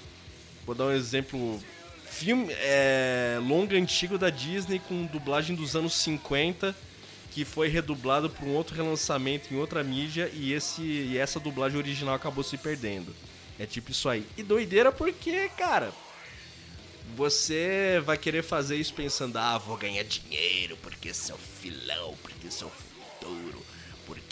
Vou 0.64 0.74
dar 0.74 0.86
um 0.86 0.92
exemplo. 0.92 1.60
Filme 2.06 2.48
é, 2.50 3.38
longa 3.42 3.76
antigo 3.76 4.18
da 4.18 4.30
Disney 4.30 4.78
com 4.78 5.06
dublagem 5.06 5.56
dos 5.56 5.74
anos 5.74 5.94
50 5.94 6.74
que 7.32 7.44
foi 7.46 7.68
redublado 7.68 8.28
por 8.28 8.46
um 8.46 8.54
outro 8.54 8.76
relançamento 8.76 9.52
em 9.52 9.56
outra 9.56 9.82
mídia 9.82 10.30
e, 10.34 10.52
esse, 10.52 10.82
e 10.82 11.16
essa 11.16 11.40
dublagem 11.40 11.78
original 11.78 12.14
acabou 12.14 12.44
se 12.44 12.58
perdendo. 12.58 13.14
É 13.58 13.64
tipo 13.64 13.90
isso 13.90 14.08
aí. 14.08 14.26
E 14.36 14.42
doideira 14.42 14.92
porque, 14.92 15.48
cara, 15.56 15.92
você 17.16 18.02
vai 18.04 18.18
querer 18.18 18.42
fazer 18.42 18.76
isso 18.76 18.92
pensando, 18.92 19.38
ah, 19.38 19.56
vou 19.56 19.78
ganhar 19.78 20.02
dinheiro 20.04 20.76
porque 20.82 21.14
sou 21.14 21.38
filão, 21.38 22.14
porque 22.22 22.50
sou 22.50 22.70
futuro, 22.70 23.64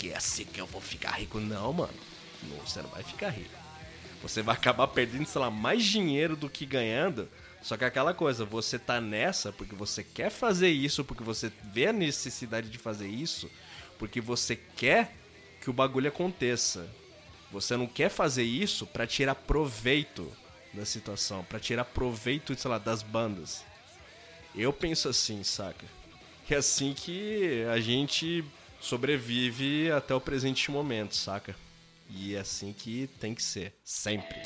porque 0.01 0.09
é 0.09 0.17
assim 0.17 0.47
que 0.47 0.59
eu 0.59 0.67
vou 0.67 0.81
ficar 0.81 1.11
rico. 1.11 1.39
Não, 1.39 1.75
mano, 1.75 1.93
não, 2.45 2.57
você 2.59 2.81
não 2.81 2.89
vai 2.89 3.03
ficar 3.03 3.29
rico. 3.29 3.51
Você 4.23 4.41
vai 4.41 4.55
acabar 4.55 4.89
perdendo, 4.89 5.27
sei 5.27 5.41
lá, 5.41 5.51
mais 5.51 5.85
dinheiro 5.85 6.35
do 6.35 6.49
que 6.49 6.65
ganhando 6.65 7.29
só 7.63 7.77
que 7.77 7.85
é 7.85 7.87
aquela 7.87 8.15
coisa, 8.15 8.45
você 8.45 8.79
tá 8.79 9.01
nessa 9.01 9.53
porque 9.53 9.75
você 9.75 10.03
quer 10.03 10.31
fazer 10.31 10.71
isso, 10.71 11.05
porque 11.05 11.23
você 11.23 11.53
vê 11.65 11.89
a 11.89 11.93
necessidade 11.93 12.71
de 12.71 12.79
fazer 12.79 13.09
isso, 13.09 13.51
porque 13.99 14.21
você 14.21 14.57
quer 14.57 15.13
que 15.61 15.69
o 15.69 15.73
bagulho 15.73 16.09
aconteça. 16.09 16.89
Você 17.53 17.77
não 17.77 17.87
quer 17.87 18.09
fazer 18.09 18.45
isso 18.45 18.87
para 18.87 19.07
tirar 19.07 19.35
proveito 19.35 20.33
da 20.73 20.87
situação, 20.87 21.45
para 21.45 21.61
tirar 21.61 21.85
proveito, 21.85 22.59
sei 22.59 22.71
lá, 22.71 22.79
das 22.79 23.03
bandas. 23.03 23.63
Eu 24.55 24.73
penso 24.73 25.09
assim, 25.09 25.43
saca? 25.43 25.85
É 26.49 26.57
assim 26.57 26.95
que 26.95 27.65
a 27.73 27.79
gente 27.79 28.45
sobrevive 28.81 29.91
até 29.91 30.15
o 30.15 30.21
presente 30.21 30.71
momento, 30.71 31.15
saca? 31.15 31.55
E 32.09 32.35
é 32.35 32.41
assim 32.41 32.73
que 32.73 33.09
tem 33.21 33.35
que 33.35 33.43
ser, 33.43 33.73
sempre. 33.85 34.43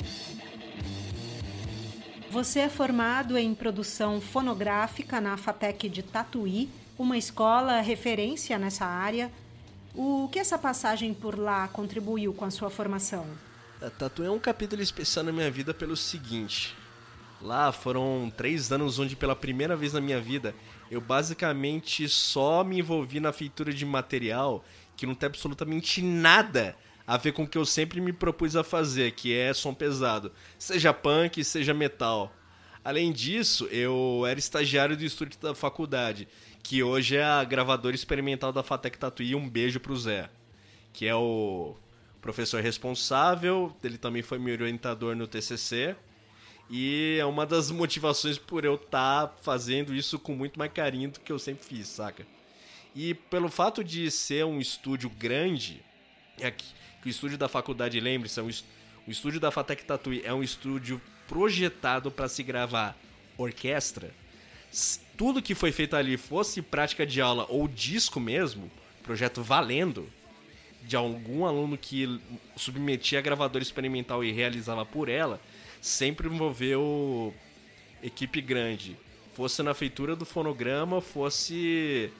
Você 2.29 2.59
é 2.59 2.69
formado 2.69 3.37
em 3.37 3.55
produção 3.55 4.19
fonográfica 4.19 5.21
na 5.21 5.37
FATEC 5.37 5.89
de 5.89 6.03
Tatuí, 6.03 6.69
uma 6.97 7.17
escola 7.17 7.81
referência 7.81 8.59
nessa 8.59 8.85
área. 8.85 9.31
O 9.95 10.29
que 10.31 10.37
essa 10.37 10.57
passagem 10.57 11.13
por 11.13 11.39
lá 11.39 11.67
contribuiu 11.69 12.33
com 12.33 12.45
a 12.45 12.51
sua 12.51 12.69
formação? 12.69 13.25
A 13.81 13.89
Tatuí 13.89 14.27
é 14.27 14.31
um 14.31 14.39
capítulo 14.39 14.81
especial 14.81 15.25
na 15.25 15.31
minha 15.31 15.49
vida 15.49 15.73
pelo 15.73 15.95
seguinte. 15.95 16.75
Lá 17.41 17.71
foram 17.71 18.31
três 18.35 18.71
anos 18.71 18.99
onde 18.99 19.15
pela 19.15 19.35
primeira 19.35 19.75
vez 19.75 19.93
na 19.93 20.01
minha 20.01 20.19
vida 20.19 20.53
eu 20.89 21.01
basicamente 21.01 22.07
só 22.07 22.63
me 22.63 22.79
envolvi 22.79 23.19
na 23.19 23.33
feitura 23.33 23.73
de 23.73 23.85
material 23.85 24.63
que 24.95 25.05
não 25.05 25.15
tem 25.15 25.27
absolutamente 25.27 26.01
nada 26.01 26.75
a 27.07 27.17
ver 27.17 27.33
com 27.33 27.43
o 27.43 27.47
que 27.47 27.57
eu 27.57 27.65
sempre 27.65 28.01
me 28.01 28.11
propus 28.11 28.55
a 28.55 28.63
fazer, 28.63 29.11
que 29.11 29.35
é 29.35 29.53
som 29.53 29.73
pesado, 29.73 30.31
seja 30.57 30.93
punk, 30.93 31.43
seja 31.43 31.73
metal. 31.73 32.33
Além 32.83 33.11
disso, 33.11 33.65
eu 33.71 34.23
era 34.27 34.39
estagiário 34.39 34.95
do 34.95 35.03
estúdio 35.03 35.39
da 35.39 35.55
faculdade, 35.55 36.27
que 36.61 36.83
hoje 36.83 37.17
é 37.17 37.23
a 37.23 37.43
gravadora 37.43 37.95
experimental 37.95 38.51
da 38.51 38.63
Fatec 38.63 38.97
Tatuí. 38.97 39.35
Um 39.35 39.49
beijo 39.49 39.79
pro 39.79 39.95
Zé, 39.95 40.29
que 40.93 41.07
é 41.07 41.15
o 41.15 41.75
professor 42.21 42.61
responsável, 42.61 43.75
ele 43.83 43.97
também 43.97 44.21
foi 44.21 44.39
meu 44.39 44.53
orientador 44.53 45.15
no 45.15 45.27
TCC. 45.27 45.95
E 46.69 47.17
é 47.19 47.25
uma 47.25 47.45
das 47.45 47.69
motivações 47.69 48.37
por 48.37 48.65
eu 48.65 48.75
estar 48.75 49.27
tá 49.27 49.33
fazendo 49.41 49.93
isso 49.93 50.17
com 50.17 50.33
muito 50.33 50.57
mais 50.57 50.71
carinho 50.71 51.11
do 51.11 51.19
que 51.19 51.31
eu 51.31 51.37
sempre 51.37 51.65
fiz, 51.65 51.87
saca? 51.87 52.25
E 52.95 53.13
pelo 53.13 53.49
fato 53.49 53.83
de 53.83 54.09
ser 54.09 54.45
um 54.45 54.59
estúdio 54.59 55.09
grande, 55.09 55.83
é 56.39 56.49
que 56.49 56.65
o 57.05 57.09
estúdio 57.09 57.37
da 57.37 57.47
faculdade, 57.47 57.99
lembre-se, 57.99 58.39
é 58.39 58.43
um, 58.43 58.49
o 59.07 59.11
estúdio 59.11 59.39
da 59.39 59.51
Fatec 59.51 59.85
Tatuí 59.85 60.21
é 60.23 60.33
um 60.33 60.41
estúdio 60.41 60.99
projetado 61.27 62.09
para 62.09 62.27
se 62.27 62.41
gravar 62.41 62.97
orquestra. 63.37 64.11
Tudo 65.15 65.41
que 65.41 65.53
foi 65.53 65.71
feito 65.71 65.95
ali 65.95 66.17
fosse 66.17 66.61
prática 66.61 67.05
de 67.05 67.21
aula 67.21 67.45
ou 67.47 67.67
disco 67.67 68.19
mesmo, 68.19 68.71
projeto 69.03 69.43
valendo, 69.43 70.09
de 70.81 70.95
algum 70.95 71.45
aluno 71.45 71.77
que 71.77 72.19
submetia 72.55 73.19
a 73.19 73.21
gravadora 73.21 73.63
experimental 73.63 74.23
e 74.23 74.31
realizava 74.31 74.85
por 74.85 75.09
ela, 75.09 75.39
sempre 75.85 76.27
envolveu 76.27 77.31
equipe 78.01 78.41
grande. 78.41 78.97
Fosse 79.35 79.61
na 79.61 79.75
feitura 79.75 80.15
do 80.15 80.25
fonograma, 80.25 80.99
fosse 80.99 82.11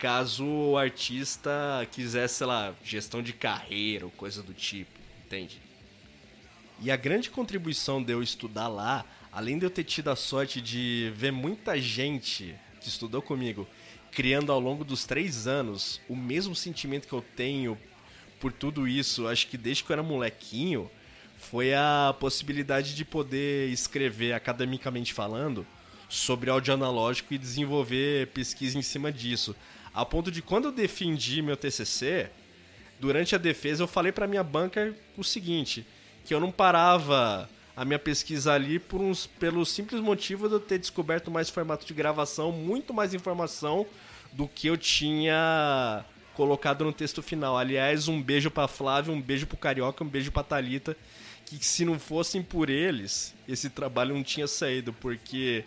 caso 0.00 0.44
o 0.44 0.76
artista 0.76 1.86
quisesse, 1.92 2.38
sei 2.38 2.46
lá, 2.48 2.74
gestão 2.82 3.22
de 3.22 3.32
carreira 3.32 4.04
ou 4.04 4.10
coisa 4.10 4.42
do 4.42 4.52
tipo, 4.52 4.90
entende? 5.24 5.60
E 6.80 6.90
a 6.90 6.96
grande 6.96 7.30
contribuição 7.30 8.02
de 8.02 8.12
eu 8.12 8.20
estudar 8.20 8.66
lá, 8.66 9.04
além 9.30 9.60
de 9.60 9.64
eu 9.64 9.70
ter 9.70 9.84
tido 9.84 10.08
a 10.08 10.16
sorte 10.16 10.60
de 10.60 11.12
ver 11.14 11.30
muita 11.30 11.80
gente 11.80 12.52
que 12.80 12.88
estudou 12.88 13.22
comigo 13.22 13.64
criando 14.10 14.50
ao 14.50 14.58
longo 14.58 14.82
dos 14.82 15.04
três 15.04 15.46
anos 15.46 16.00
o 16.08 16.16
mesmo 16.16 16.54
sentimento 16.56 17.06
que 17.06 17.14
eu 17.14 17.24
tenho 17.36 17.78
por 18.40 18.52
tudo 18.52 18.88
isso, 18.88 19.28
acho 19.28 19.46
que 19.46 19.56
desde 19.56 19.84
que 19.84 19.92
eu 19.92 19.94
era 19.94 20.02
molequinho, 20.02 20.90
foi 21.38 21.72
a 21.72 22.14
possibilidade 22.18 22.94
de 22.94 23.04
poder 23.04 23.70
escrever 23.70 24.32
academicamente 24.32 25.14
falando 25.14 25.66
sobre 26.08 26.50
áudio 26.50 26.74
analógico 26.74 27.32
e 27.32 27.38
desenvolver 27.38 28.28
pesquisa 28.28 28.78
em 28.78 28.82
cima 28.82 29.12
disso. 29.12 29.54
A 29.94 30.04
ponto 30.04 30.30
de 30.30 30.42
quando 30.42 30.66
eu 30.66 30.72
defendi 30.72 31.40
meu 31.40 31.56
TCC, 31.56 32.28
durante 33.00 33.34
a 33.34 33.38
defesa 33.38 33.82
eu 33.82 33.88
falei 33.88 34.12
para 34.12 34.26
minha 34.26 34.42
banca 34.42 34.94
o 35.16 35.24
seguinte, 35.24 35.86
que 36.24 36.34
eu 36.34 36.40
não 36.40 36.50
parava 36.50 37.48
a 37.76 37.84
minha 37.84 37.98
pesquisa 37.98 38.52
ali 38.52 38.78
por 38.78 39.00
uns, 39.00 39.26
pelo 39.26 39.64
simples 39.64 40.00
motivo 40.00 40.48
de 40.48 40.54
eu 40.54 40.60
ter 40.60 40.78
descoberto 40.78 41.30
mais 41.30 41.48
formato 41.48 41.86
de 41.86 41.94
gravação, 41.94 42.50
muito 42.50 42.92
mais 42.92 43.14
informação 43.14 43.86
do 44.32 44.48
que 44.48 44.66
eu 44.66 44.76
tinha 44.76 46.04
colocado 46.34 46.84
no 46.84 46.92
texto 46.92 47.22
final. 47.22 47.56
Aliás, 47.56 48.08
um 48.08 48.22
beijo 48.22 48.50
para 48.50 48.68
Flávio, 48.68 49.12
um 49.12 49.20
beijo 49.20 49.46
pro 49.46 49.56
Carioca, 49.56 50.02
um 50.02 50.08
beijo 50.08 50.30
pra 50.30 50.42
Thalita, 50.42 50.96
que 51.48 51.64
se 51.64 51.84
não 51.84 51.98
fossem 51.98 52.42
por 52.42 52.68
eles, 52.68 53.34
esse 53.46 53.70
trabalho 53.70 54.14
não 54.14 54.22
tinha 54.22 54.46
saído, 54.46 54.92
porque 54.92 55.64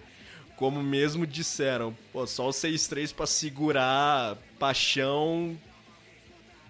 como 0.56 0.84
mesmo 0.84 1.26
disseram, 1.26 1.98
pô, 2.14 2.28
só 2.28 2.48
o 2.48 2.52
6-3 2.52 3.14
pra 3.14 3.26
segurar 3.26 4.38
paixão 4.60 5.58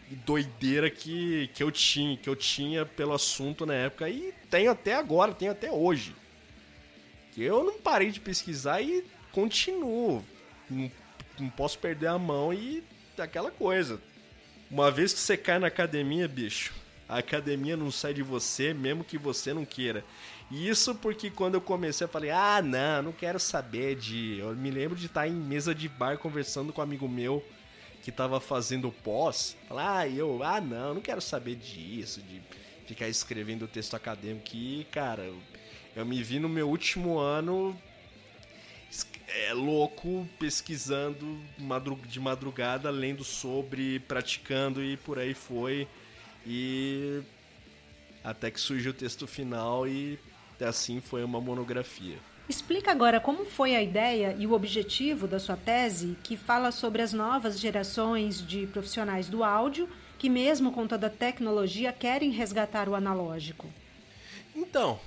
e 0.10 0.16
doideira 0.16 0.90
que, 0.90 1.50
que 1.54 1.62
eu 1.62 1.72
tinha, 1.72 2.16
que 2.16 2.30
eu 2.30 2.36
tinha 2.36 2.86
pelo 2.86 3.14
assunto 3.14 3.66
na 3.66 3.74
época 3.74 4.10
e 4.10 4.34
tenho 4.50 4.72
até 4.72 4.96
agora, 4.96 5.34
tenho 5.34 5.52
até 5.52 5.70
hoje. 5.70 6.16
Eu 7.38 7.64
não 7.64 7.80
parei 7.80 8.12
de 8.12 8.20
pesquisar 8.20 8.82
e 8.82 9.04
continuo. 9.32 10.24
Não, 10.70 10.92
não 11.40 11.50
posso 11.50 11.78
perder 11.80 12.08
a 12.08 12.18
mão 12.18 12.54
e 12.54 12.84
aquela 13.18 13.52
coisa. 13.52 14.02
Uma 14.70 14.90
vez 14.90 15.14
que 15.14 15.20
você 15.20 15.36
cai 15.36 15.60
na 15.60 15.68
academia, 15.68 16.28
bicho, 16.28 16.74
a 17.12 17.18
academia 17.18 17.76
não 17.76 17.92
sai 17.92 18.14
de 18.14 18.24
você, 18.24 18.74
mesmo 18.74 19.04
que 19.04 19.18
você 19.18 19.54
não 19.54 19.66
queira. 19.66 20.06
Isso 20.50 20.96
porque 20.96 21.30
quando 21.30 21.56
eu 21.56 21.62
comecei, 21.62 22.06
eu 22.06 22.10
falei: 22.10 22.30
ah, 22.30 22.62
não, 22.64 23.02
não 23.04 23.12
quero 23.12 23.38
saber 23.38 23.96
de. 23.96 24.40
Eu 24.40 24.56
me 24.56 24.72
lembro 24.72 24.96
de 24.96 25.08
estar 25.08 25.28
em 25.28 25.34
mesa 25.34 25.76
de 25.76 25.90
bar 25.90 26.18
conversando 26.18 26.72
com 26.72 26.80
um 26.80 26.84
amigo 26.86 27.10
meu 27.10 27.46
que 28.02 28.12
estava 28.12 28.40
fazendo 28.40 28.90
pós. 29.04 29.58
Falar: 29.68 30.00
ah, 30.00 30.08
eu, 30.08 30.42
ah, 30.42 30.62
não, 30.62 30.94
não 30.94 31.02
quero 31.02 31.20
saber 31.20 31.56
disso, 31.56 32.22
de 32.22 32.42
ficar 32.88 33.10
escrevendo 33.10 33.68
texto 33.68 33.94
acadêmico. 33.94 34.48
E, 34.54 34.88
cara, 34.90 35.24
eu, 35.24 35.38
eu 35.98 36.06
me 36.06 36.24
vi 36.24 36.40
no 36.40 36.48
meu 36.48 36.70
último 36.70 37.20
ano 37.20 37.78
é 39.28 39.54
louco 39.54 40.28
pesquisando 40.38 41.40
de 42.08 42.20
madrugada, 42.20 42.90
lendo 42.90 43.24
sobre, 43.24 44.00
praticando 44.00 44.84
e 44.84 44.96
por 44.96 45.20
aí 45.20 45.34
foi. 45.34 45.88
E 46.46 47.22
até 48.24 48.52
que 48.52 48.60
surgiu 48.60 48.92
o 48.92 48.94
texto 48.94 49.28
final 49.28 49.88
e 49.88 50.20
assim 50.60 51.02
foi 51.02 51.24
uma 51.24 51.42
monografia. 51.42 52.18
Explica 52.48 52.92
agora 52.92 53.20
como 53.20 53.46
foi 53.46 53.76
a 53.76 53.82
ideia 53.82 54.36
e 54.38 54.46
o 54.46 54.54
objetivo 54.54 55.28
da 55.28 55.40
sua 55.40 55.56
tese, 55.56 56.18
que 56.24 56.36
fala 56.36 56.72
sobre 56.72 57.02
as 57.02 57.14
novas 57.14 57.60
gerações 57.60 58.46
de 58.46 58.68
profissionais 58.68 59.30
do 59.30 59.44
áudio 59.44 59.88
que, 60.20 60.30
mesmo 60.30 60.72
com 60.72 60.86
toda 60.86 61.08
a 61.08 61.10
tecnologia, 61.10 61.92
querem 61.92 62.30
resgatar 62.30 62.88
o 62.88 62.94
analógico. 62.94 63.68
Então, 64.56 65.00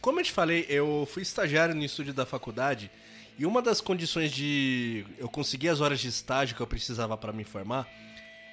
como 0.00 0.18
eu 0.18 0.24
te 0.24 0.32
falei, 0.32 0.66
eu 0.68 1.06
fui 1.12 1.22
estagiário 1.22 1.74
no 1.74 1.84
estúdio 1.84 2.14
da 2.14 2.26
faculdade 2.26 2.90
e 3.38 3.44
uma 3.44 3.60
das 3.60 3.80
condições 3.80 4.32
de 4.32 5.04
eu 5.18 5.28
conseguir 5.28 5.68
as 5.68 5.80
horas 5.80 6.00
de 6.00 6.08
estágio 6.08 6.56
que 6.56 6.62
eu 6.62 6.66
precisava 6.66 7.16
para 7.16 7.32
me 7.32 7.44
formar 7.44 7.86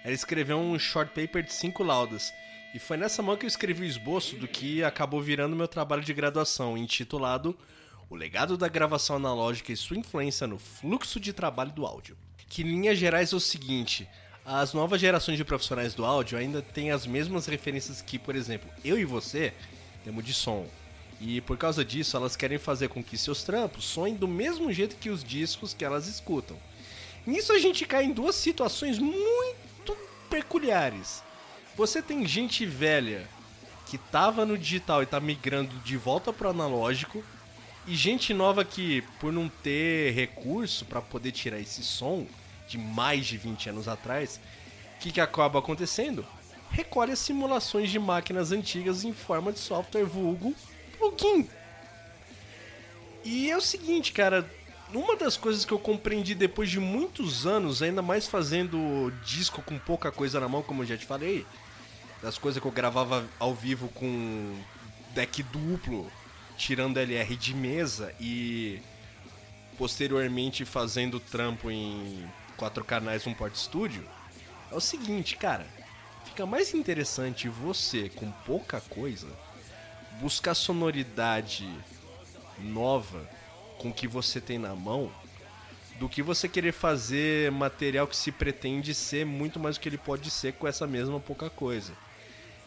era 0.03 0.13
escrever 0.13 0.53
um 0.53 0.77
short 0.77 1.11
paper 1.13 1.43
de 1.43 1.53
cinco 1.53 1.83
laudas. 1.83 2.33
E 2.73 2.79
foi 2.79 2.97
nessa 2.97 3.21
mão 3.21 3.37
que 3.37 3.45
eu 3.45 3.47
escrevi 3.47 3.83
o 3.83 3.85
esboço 3.85 4.35
do 4.35 4.47
que 4.47 4.83
acabou 4.83 5.21
virando 5.21 5.55
meu 5.55 5.67
trabalho 5.67 6.03
de 6.03 6.13
graduação, 6.13 6.77
intitulado 6.77 7.57
O 8.09 8.15
legado 8.15 8.57
da 8.57 8.67
gravação 8.67 9.15
analógica 9.15 9.71
e 9.71 9.77
sua 9.77 9.97
influência 9.97 10.45
no 10.45 10.59
fluxo 10.59 11.19
de 11.19 11.31
trabalho 11.31 11.71
do 11.71 11.85
áudio. 11.85 12.17
Que 12.49 12.61
em 12.61 12.65
linhas 12.65 12.97
gerais 12.97 13.31
é 13.31 13.35
o 13.35 13.39
seguinte: 13.39 14.07
as 14.45 14.73
novas 14.73 14.99
gerações 14.99 15.37
de 15.37 15.45
profissionais 15.45 15.93
do 15.93 16.03
áudio 16.03 16.37
ainda 16.37 16.61
têm 16.61 16.91
as 16.91 17.07
mesmas 17.07 17.45
referências 17.45 18.01
que, 18.01 18.19
por 18.19 18.35
exemplo, 18.35 18.69
eu 18.83 18.99
e 18.99 19.05
você 19.05 19.53
temos 20.03 20.25
de 20.25 20.33
som. 20.33 20.67
E 21.21 21.39
por 21.41 21.57
causa 21.57 21.85
disso, 21.85 22.17
elas 22.17 22.35
querem 22.35 22.57
fazer 22.57 22.89
com 22.89 23.01
que 23.01 23.17
seus 23.17 23.43
trampos 23.43 23.85
soem 23.85 24.15
do 24.15 24.27
mesmo 24.27 24.73
jeito 24.73 24.97
que 24.97 25.09
os 25.09 25.23
discos 25.23 25.73
que 25.73 25.85
elas 25.85 26.07
escutam. 26.07 26.57
Nisso 27.25 27.53
a 27.53 27.57
gente 27.57 27.85
cai 27.85 28.03
em 28.03 28.11
duas 28.11 28.35
situações 28.35 28.99
muito 28.99 29.52
peculiares. 30.33 31.21
Você 31.75 32.01
tem 32.01 32.25
gente 32.25 32.65
velha 32.65 33.27
que 33.85 33.99
tava 33.99 34.47
no 34.47 34.57
digital 34.57 35.03
e 35.03 35.05
tá 35.05 35.19
migrando 35.19 35.77
de 35.81 35.95
volta 35.95 36.33
pro 36.33 36.49
analógico, 36.49 37.23
e 37.85 37.93
gente 37.93 38.33
nova 38.33 38.65
que, 38.65 39.03
por 39.19 39.31
não 39.31 39.47
ter 39.47 40.11
recurso 40.13 40.85
para 40.85 41.03
poder 41.03 41.31
tirar 41.33 41.59
esse 41.59 41.83
som 41.83 42.25
de 42.67 42.79
mais 42.79 43.27
de 43.27 43.37
20 43.37 43.69
anos 43.69 43.87
atrás, 43.87 44.39
o 44.95 44.99
que, 45.01 45.11
que 45.11 45.21
acaba 45.21 45.59
acontecendo? 45.59 46.25
Recolhe 46.71 47.11
as 47.11 47.19
simulações 47.19 47.91
de 47.91 47.99
máquinas 47.99 48.51
antigas 48.51 49.03
em 49.03 49.13
forma 49.13 49.51
de 49.51 49.59
software 49.59 50.05
vulgo 50.05 50.55
plugin. 50.97 51.47
E 53.23 53.51
é 53.51 53.55
o 53.55 53.61
seguinte, 53.61 54.11
cara, 54.11 54.49
uma 54.97 55.15
das 55.15 55.37
coisas 55.37 55.65
que 55.65 55.71
eu 55.71 55.79
compreendi 55.79 56.35
depois 56.35 56.69
de 56.69 56.79
muitos 56.79 57.45
anos, 57.45 57.81
ainda 57.81 58.01
mais 58.01 58.27
fazendo 58.27 59.11
disco 59.23 59.61
com 59.61 59.77
pouca 59.79 60.11
coisa 60.11 60.39
na 60.39 60.47
mão, 60.47 60.61
como 60.61 60.83
eu 60.83 60.87
já 60.87 60.97
te 60.97 61.05
falei, 61.05 61.45
das 62.21 62.37
coisas 62.37 62.61
que 62.61 62.67
eu 62.67 62.71
gravava 62.71 63.25
ao 63.39 63.53
vivo 63.53 63.89
com 63.89 64.55
deck 65.13 65.43
duplo, 65.43 66.11
tirando 66.57 66.97
LR 66.97 67.35
de 67.35 67.53
mesa 67.53 68.13
e 68.19 68.81
posteriormente 69.77 70.65
fazendo 70.65 71.19
trampo 71.19 71.69
em 71.71 72.29
quatro 72.55 72.83
canais 72.83 73.25
um 73.25 73.33
port 73.33 73.55
studio, 73.55 74.07
é 74.71 74.75
o 74.75 74.79
seguinte, 74.79 75.35
cara, 75.35 75.65
fica 76.25 76.45
mais 76.45 76.73
interessante 76.73 77.49
você 77.49 78.09
com 78.09 78.31
pouca 78.45 78.81
coisa 78.81 79.27
buscar 80.19 80.53
sonoridade 80.53 81.67
nova 82.59 83.27
com 83.77 83.89
o 83.89 83.93
que 83.93 84.07
você 84.07 84.39
tem 84.39 84.57
na 84.57 84.75
mão 84.75 85.11
do 85.99 86.09
que 86.09 86.21
você 86.21 86.47
querer 86.49 86.71
fazer 86.71 87.51
material 87.51 88.07
que 88.07 88.15
se 88.15 88.31
pretende 88.31 88.93
ser 88.93 89.25
muito 89.25 89.59
mais 89.59 89.77
do 89.77 89.81
que 89.81 89.89
ele 89.89 89.97
pode 89.97 90.29
ser 90.29 90.53
com 90.53 90.67
essa 90.67 90.87
mesma 90.87 91.19
pouca 91.19 91.49
coisa. 91.49 91.93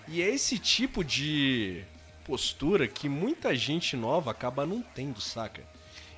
E 0.08 0.22
é 0.22 0.28
esse 0.28 0.58
tipo 0.58 1.02
de 1.02 1.84
postura 2.24 2.86
que 2.86 3.08
muita 3.08 3.54
gente 3.54 3.96
nova 3.96 4.30
acaba 4.30 4.64
não 4.64 4.80
tendo, 4.80 5.20
saca? 5.20 5.62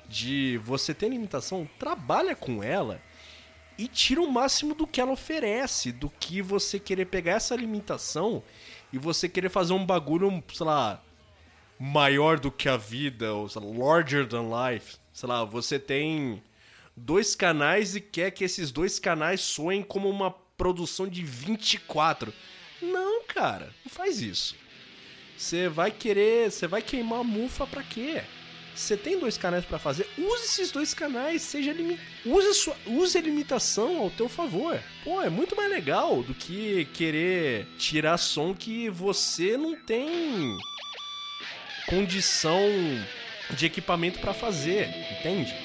De 0.07 0.59
você 0.63 0.93
ter 0.93 1.09
limitação, 1.09 1.67
trabalha 1.77 2.35
com 2.35 2.63
ela 2.63 3.01
e 3.77 3.87
tira 3.87 4.21
o 4.21 4.31
máximo 4.31 4.75
do 4.75 4.85
que 4.85 5.01
ela 5.01 5.11
oferece, 5.11 5.91
do 5.91 6.09
que 6.09 6.41
você 6.41 6.79
querer 6.79 7.05
pegar 7.05 7.33
essa 7.33 7.55
limitação 7.55 8.43
e 8.91 8.97
você 8.97 9.27
querer 9.27 9.49
fazer 9.49 9.73
um 9.73 9.85
bagulho, 9.85 10.43
sei 10.53 10.65
lá, 10.65 11.01
maior 11.79 12.37
do 12.39 12.51
que 12.51 12.67
a 12.67 12.75
vida, 12.75 13.33
ou 13.33 13.45
lá, 13.45 13.85
larger 13.87 14.27
than 14.27 14.49
life. 14.49 14.97
Sei 15.13 15.29
lá, 15.29 15.45
você 15.45 15.79
tem 15.79 16.43
dois 16.95 17.35
canais 17.35 17.95
e 17.95 18.01
quer 18.01 18.31
que 18.31 18.43
esses 18.43 18.69
dois 18.69 18.99
canais 18.99 19.39
soem 19.39 19.81
como 19.81 20.09
uma 20.09 20.31
produção 20.57 21.07
de 21.07 21.23
24. 21.23 22.33
Não, 22.81 23.23
cara, 23.23 23.73
não 23.85 23.91
faz 23.91 24.21
isso. 24.21 24.55
Você 25.37 25.69
vai 25.69 25.89
querer, 25.89 26.51
você 26.51 26.67
vai 26.67 26.81
queimar 26.81 27.21
a 27.21 27.23
mufa 27.23 27.65
pra 27.65 27.81
quê? 27.81 28.21
Você 28.75 28.95
tem 28.95 29.19
dois 29.19 29.37
canais 29.37 29.65
para 29.65 29.79
fazer, 29.79 30.07
use 30.17 30.43
esses 30.43 30.71
dois 30.71 30.93
canais, 30.93 31.41
seja 31.41 31.73
limi... 31.73 31.99
use, 32.25 32.53
sua... 32.53 32.75
use 32.85 33.17
a 33.17 33.21
limitação 33.21 33.97
ao 33.97 34.09
teu 34.09 34.29
favor. 34.29 34.81
Pô, 35.03 35.21
é 35.21 35.29
muito 35.29 35.55
mais 35.55 35.69
legal 35.69 36.23
do 36.23 36.33
que 36.33 36.85
querer 36.93 37.67
tirar 37.77 38.17
som 38.17 38.53
que 38.53 38.89
você 38.89 39.57
não 39.57 39.75
tem 39.75 40.57
condição 41.89 42.61
de 43.49 43.65
equipamento 43.65 44.19
para 44.19 44.31
fazer, 44.31 44.87
entende? 45.19 45.55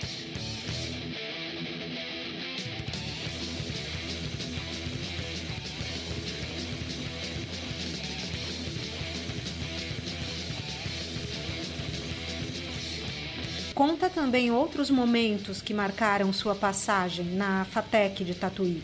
Conta 13.74 14.08
também 14.08 14.50
outros 14.50 14.88
momentos 14.88 15.60
que 15.60 15.74
marcaram 15.74 16.32
sua 16.32 16.54
passagem 16.54 17.26
na 17.26 17.66
FATEC 17.66 18.24
de 18.24 18.34
Tatuí. 18.34 18.82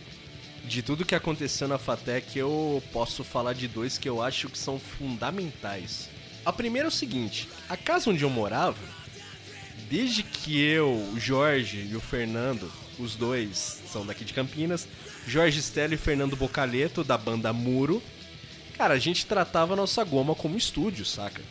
De 0.64 0.82
tudo 0.82 1.06
que 1.06 1.14
aconteceu 1.14 1.66
na 1.66 1.78
FATEC, 1.78 2.38
eu 2.38 2.82
posso 2.92 3.24
falar 3.24 3.54
de 3.54 3.66
dois 3.66 3.96
que 3.96 4.08
eu 4.08 4.22
acho 4.22 4.50
que 4.50 4.58
são 4.58 4.78
fundamentais. 4.78 6.19
A 6.44 6.52
primeira 6.52 6.86
é 6.86 6.90
o 6.90 6.92
seguinte: 6.92 7.48
a 7.68 7.76
casa 7.76 8.10
onde 8.10 8.22
eu 8.22 8.30
morava, 8.30 8.78
desde 9.88 10.22
que 10.22 10.60
eu, 10.60 11.14
Jorge 11.16 11.88
e 11.90 11.96
o 11.96 12.00
Fernando, 12.00 12.70
os 12.98 13.14
dois 13.14 13.82
são 13.90 14.04
daqui 14.06 14.24
de 14.24 14.32
Campinas, 14.32 14.86
Jorge 15.26 15.58
Stella 15.60 15.94
e 15.94 15.98
Fernando 15.98 16.36
Bocaleto, 16.36 17.02
da 17.02 17.18
banda 17.18 17.52
Muro, 17.52 18.02
cara, 18.76 18.94
a 18.94 18.98
gente 18.98 19.26
tratava 19.26 19.72
a 19.72 19.76
nossa 19.76 20.02
goma 20.04 20.34
como 20.34 20.56
estúdio, 20.56 21.04
saca? 21.04 21.42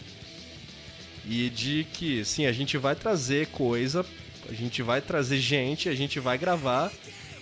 E 1.26 1.50
de 1.50 1.86
que, 1.94 2.26
sim, 2.26 2.46
a 2.46 2.52
gente 2.52 2.78
vai 2.78 2.96
trazer 2.96 3.48
coisa, 3.48 4.06
a 4.48 4.54
gente 4.54 4.82
vai 4.82 5.02
trazer 5.02 5.38
gente, 5.38 5.90
a 5.90 5.94
gente 5.94 6.20
vai 6.20 6.38
gravar 6.38 6.92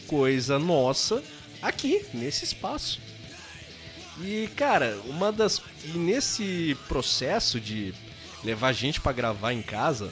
coisa 0.07 0.59
nossa 0.59 1.23
aqui, 1.61 2.05
nesse 2.13 2.43
espaço. 2.43 2.99
E, 4.19 4.49
cara, 4.55 4.99
uma 5.05 5.31
das. 5.31 5.61
E 5.83 5.97
nesse 5.97 6.75
processo 6.87 7.59
de 7.59 7.93
levar 8.43 8.73
gente 8.73 8.99
para 8.99 9.11
gravar 9.11 9.53
em 9.53 9.61
casa, 9.61 10.11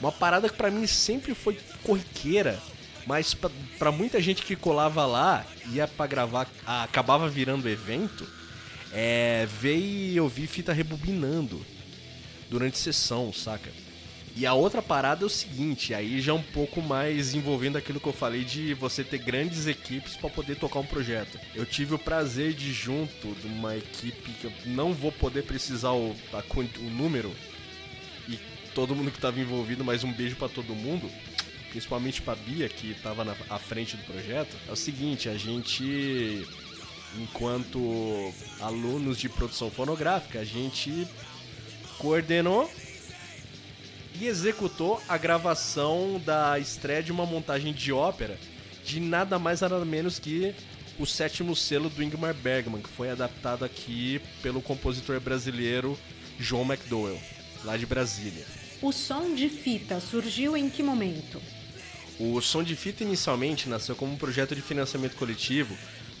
uma 0.00 0.12
parada 0.12 0.48
que 0.48 0.56
para 0.56 0.70
mim 0.70 0.86
sempre 0.86 1.34
foi 1.34 1.58
corriqueira, 1.82 2.60
mas 3.06 3.34
para 3.78 3.90
muita 3.90 4.20
gente 4.20 4.42
que 4.42 4.54
colava 4.54 5.06
lá, 5.06 5.46
ia 5.72 5.88
para 5.88 6.06
gravar, 6.06 6.46
acabava 6.66 7.28
virando 7.28 7.68
evento, 7.68 8.26
é, 8.92 9.46
ver 9.60 9.78
e 9.78 10.20
ouvir 10.20 10.46
fita 10.46 10.72
rebobinando 10.72 11.64
durante 12.50 12.78
sessão, 12.78 13.32
saca? 13.32 13.70
E 14.38 14.46
a 14.46 14.54
outra 14.54 14.80
parada 14.80 15.24
é 15.24 15.26
o 15.26 15.28
seguinte, 15.28 15.92
aí 15.92 16.20
já 16.20 16.30
é 16.30 16.34
um 16.34 16.42
pouco 16.42 16.80
mais 16.80 17.34
envolvendo 17.34 17.76
aquilo 17.76 17.98
que 17.98 18.06
eu 18.06 18.12
falei 18.12 18.44
de 18.44 18.72
você 18.72 19.02
ter 19.02 19.18
grandes 19.18 19.66
equipes 19.66 20.14
para 20.14 20.30
poder 20.30 20.54
tocar 20.54 20.78
um 20.78 20.86
projeto. 20.86 21.40
Eu 21.56 21.66
tive 21.66 21.94
o 21.94 21.98
prazer 21.98 22.52
de 22.52 22.72
junto 22.72 23.34
de 23.34 23.48
uma 23.48 23.76
equipe 23.76 24.30
que 24.34 24.44
eu 24.44 24.52
não 24.66 24.94
vou 24.94 25.10
poder 25.10 25.42
precisar 25.42 25.90
o, 25.90 26.14
a, 26.32 26.40
o 26.78 26.90
número 26.90 27.34
e 28.28 28.38
todo 28.76 28.94
mundo 28.94 29.10
que 29.10 29.18
estava 29.18 29.40
envolvido, 29.40 29.84
mas 29.84 30.04
um 30.04 30.12
beijo 30.12 30.36
para 30.36 30.48
todo 30.48 30.72
mundo, 30.72 31.10
principalmente 31.70 32.22
para 32.22 32.36
Bia 32.36 32.68
que 32.68 32.92
estava 32.92 33.24
na 33.24 33.34
à 33.50 33.58
frente 33.58 33.96
do 33.96 34.04
projeto. 34.04 34.56
É 34.68 34.70
o 34.70 34.76
seguinte, 34.76 35.28
a 35.28 35.36
gente 35.36 36.46
enquanto 37.18 38.32
alunos 38.60 39.18
de 39.18 39.28
produção 39.28 39.68
fonográfica, 39.68 40.38
a 40.38 40.44
gente 40.44 41.08
coordenou 41.98 42.70
e 44.20 44.26
executou 44.26 45.00
a 45.08 45.16
gravação 45.16 46.20
da 46.24 46.58
estreia 46.58 47.02
de 47.02 47.12
uma 47.12 47.24
montagem 47.24 47.72
de 47.72 47.92
ópera 47.92 48.38
de 48.84 49.00
nada 49.00 49.38
mais 49.38 49.60
nada 49.60 49.84
menos 49.84 50.18
que 50.18 50.54
o 50.98 51.06
sétimo 51.06 51.54
selo 51.54 51.88
do 51.88 52.02
Ingmar 52.02 52.34
Bergman, 52.34 52.82
que 52.82 52.88
foi 52.88 53.10
adaptado 53.10 53.64
aqui 53.64 54.20
pelo 54.42 54.60
compositor 54.60 55.20
brasileiro 55.20 55.96
João 56.40 56.64
McDowell, 56.64 57.20
lá 57.64 57.76
de 57.76 57.86
Brasília. 57.86 58.44
O 58.80 58.90
som 58.92 59.34
de 59.34 59.48
fita 59.48 60.00
surgiu 60.00 60.56
em 60.56 60.68
que 60.70 60.82
momento? 60.82 61.40
O 62.18 62.40
som 62.40 62.64
de 62.64 62.74
fita 62.74 63.04
inicialmente 63.04 63.68
nasceu 63.68 63.94
como 63.94 64.12
um 64.12 64.16
projeto 64.16 64.54
de 64.54 64.62
financiamento 64.62 65.16
coletivo 65.16 65.76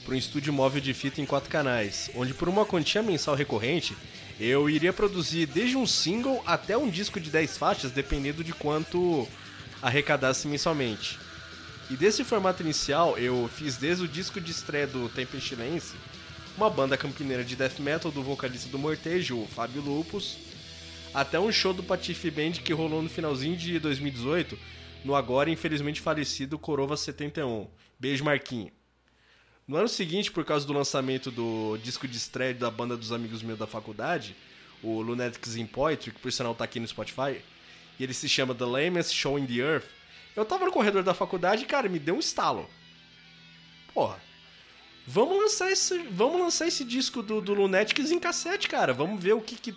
para 0.08 0.14
um 0.14 0.18
estúdio 0.18 0.54
móvel 0.54 0.80
de 0.80 0.94
fita 0.94 1.20
em 1.20 1.26
quatro 1.26 1.50
canais, 1.50 2.10
onde 2.14 2.32
por 2.32 2.48
uma 2.48 2.64
quantia 2.64 3.02
mensal 3.02 3.34
recorrente 3.34 3.94
eu 4.40 4.70
iria 4.70 4.90
produzir 4.90 5.44
desde 5.44 5.76
um 5.76 5.86
single 5.86 6.42
até 6.46 6.78
um 6.78 6.88
disco 6.88 7.20
de 7.20 7.28
10 7.28 7.58
faixas, 7.58 7.90
dependendo 7.90 8.42
de 8.42 8.54
quanto 8.54 9.28
arrecadasse 9.82 10.48
mensalmente. 10.48 11.18
E 11.90 11.96
desse 11.96 12.24
formato 12.24 12.62
inicial, 12.62 13.18
eu 13.18 13.50
fiz 13.54 13.76
desde 13.76 14.04
o 14.04 14.08
disco 14.08 14.40
de 14.40 14.50
estreia 14.50 14.86
do 14.86 15.10
Tempestilense, 15.10 15.94
uma 16.56 16.70
banda 16.70 16.96
campineira 16.96 17.44
de 17.44 17.54
death 17.54 17.78
metal 17.78 18.10
do 18.10 18.22
vocalista 18.22 18.70
do 18.70 18.78
Mortejo, 18.78 19.42
o 19.42 19.46
Fábio 19.46 19.82
Lupus, 19.82 20.38
até 21.12 21.38
um 21.38 21.52
show 21.52 21.74
do 21.74 21.82
Patife 21.82 22.30
Band 22.30 22.52
que 22.52 22.72
rolou 22.72 23.02
no 23.02 23.10
finalzinho 23.10 23.58
de 23.58 23.78
2018, 23.78 24.58
no 25.04 25.14
agora 25.14 25.50
infelizmente 25.50 26.00
falecido 26.00 26.58
Corova 26.58 26.96
71. 26.96 27.68
Beijo, 28.00 28.24
Marquinho. 28.24 28.77
No 29.68 29.76
ano 29.76 29.86
seguinte, 29.86 30.32
por 30.32 30.46
causa 30.46 30.66
do 30.66 30.72
lançamento 30.72 31.30
do 31.30 31.76
disco 31.82 32.08
de 32.08 32.16
estreia 32.16 32.54
da 32.54 32.70
banda 32.70 32.96
dos 32.96 33.12
amigos 33.12 33.42
meus 33.42 33.58
da 33.58 33.66
faculdade, 33.66 34.34
o 34.82 35.02
Lunatics 35.02 35.56
in 35.56 35.66
Poetry, 35.66 36.10
que 36.10 36.18
por 36.18 36.32
sinal 36.32 36.54
tá 36.54 36.64
aqui 36.64 36.80
no 36.80 36.88
Spotify, 36.88 37.42
e 37.98 38.02
ele 38.02 38.14
se 38.14 38.26
chama 38.30 38.54
The 38.54 38.64
Lamest 38.64 39.14
Show 39.14 39.38
in 39.38 39.44
the 39.44 39.56
Earth, 39.56 39.84
eu 40.34 40.42
tava 40.46 40.64
no 40.64 40.72
corredor 40.72 41.02
da 41.02 41.12
faculdade 41.12 41.64
e, 41.64 41.66
cara, 41.66 41.86
me 41.86 41.98
deu 41.98 42.14
um 42.14 42.18
estalo. 42.18 42.66
Porra, 43.92 44.18
vamos 45.06 45.36
lançar 45.38 45.70
esse, 45.70 45.98
vamos 46.12 46.40
lançar 46.40 46.66
esse 46.66 46.82
disco 46.82 47.22
do, 47.22 47.42
do 47.42 47.52
Lunatics 47.52 48.10
em 48.10 48.18
cassete, 48.18 48.68
cara. 48.68 48.94
Vamos 48.94 49.22
ver 49.22 49.34
o 49.34 49.42
que 49.42 49.54
que... 49.54 49.76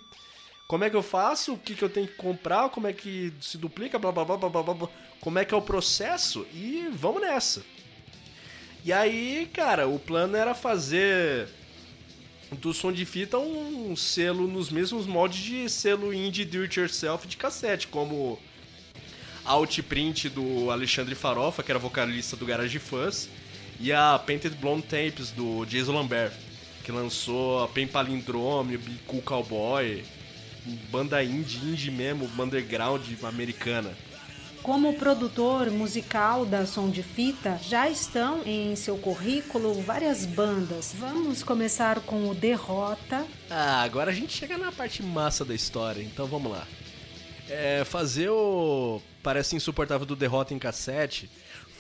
Como 0.70 0.86
é 0.86 0.90
que 0.90 0.96
eu 0.96 1.04
faço, 1.04 1.56
o 1.56 1.58
que, 1.58 1.76
que 1.76 1.84
eu 1.84 1.90
tenho 1.90 2.08
que 2.08 2.16
comprar, 2.16 2.70
como 2.70 2.88
é 2.88 2.94
que 2.94 3.34
se 3.42 3.58
duplica, 3.58 4.00
blá 4.00 4.10
blá 4.10 4.24
blá 4.24 4.38
blá 4.38 4.50
blá 4.50 4.74
blá, 4.74 4.90
como 5.20 5.38
é 5.38 5.44
que 5.44 5.54
é 5.54 5.58
o 5.58 5.62
processo 5.62 6.48
e 6.54 6.88
vamos 6.94 7.22
nessa. 7.22 7.62
E 8.84 8.92
aí, 8.92 9.48
cara, 9.54 9.88
o 9.88 10.00
plano 10.00 10.36
era 10.36 10.56
fazer 10.56 11.48
do 12.60 12.74
som 12.74 12.92
de 12.92 13.06
fita 13.06 13.38
um 13.38 13.96
selo 13.96 14.48
nos 14.48 14.72
mesmos 14.72 15.06
moldes 15.06 15.40
de 15.40 15.70
selo 15.70 16.12
indie 16.12 16.44
do 16.44 16.64
it 16.64 16.80
yourself 16.80 17.28
de 17.28 17.38
cassete, 17.38 17.88
como 17.88 18.40
Outprint 19.46 20.30
do 20.30 20.72
Alexandre 20.72 21.14
Farofa, 21.14 21.62
que 21.62 21.72
era 21.72 21.78
vocalista 21.78 22.36
do 22.36 22.46
Garage 22.46 22.80
Fuzz, 22.80 23.30
e 23.80 23.94
a 23.94 24.18
Painted 24.18 24.56
Blonde 24.56 24.88
Tapes 24.88 25.30
do 25.30 25.64
Jason 25.66 25.94
Lambert, 25.94 26.34
que 26.84 26.92
lançou 26.92 27.64
a 27.64 27.68
Pen 27.68 27.86
Palindrome, 27.86 28.80
Cool 29.06 29.22
Cowboy, 29.22 30.04
banda 30.92 31.24
indie, 31.24 31.60
indie 31.60 31.92
mesmo, 31.92 32.28
underground 32.42 33.04
americana 33.24 33.96
como 34.64 34.94
produtor 34.94 35.72
musical 35.72 36.46
da 36.46 36.66
Som 36.66 36.90
de 36.90 37.02
Fita, 37.02 37.60
já 37.62 37.90
estão 37.90 38.44
em 38.46 38.76
seu 38.76 38.98
currículo 38.98 39.74
várias 39.82 40.26
bandas. 40.26 40.94
Vamos 40.98 41.44
começar 41.44 42.00
com 42.02 42.30
o 42.30 42.36
Derrota. 42.36 43.26
Ah, 43.50 43.82
agora 43.82 44.12
a 44.12 44.14
gente 44.14 44.38
chega 44.38 44.58
na 44.58 44.72
parte 44.72 45.02
massa 45.02 45.44
da 45.44 45.56
história, 45.56 46.02
então 46.02 46.28
vamos 46.28 46.52
lá. 46.52 46.68
É, 47.50 47.84
fazer 47.84 48.30
o 48.30 49.02
Parece 49.24 49.56
Insuportável 49.56 50.06
do 50.06 50.16
Derrota 50.16 50.54
em 50.54 50.60
cassete 50.60 51.30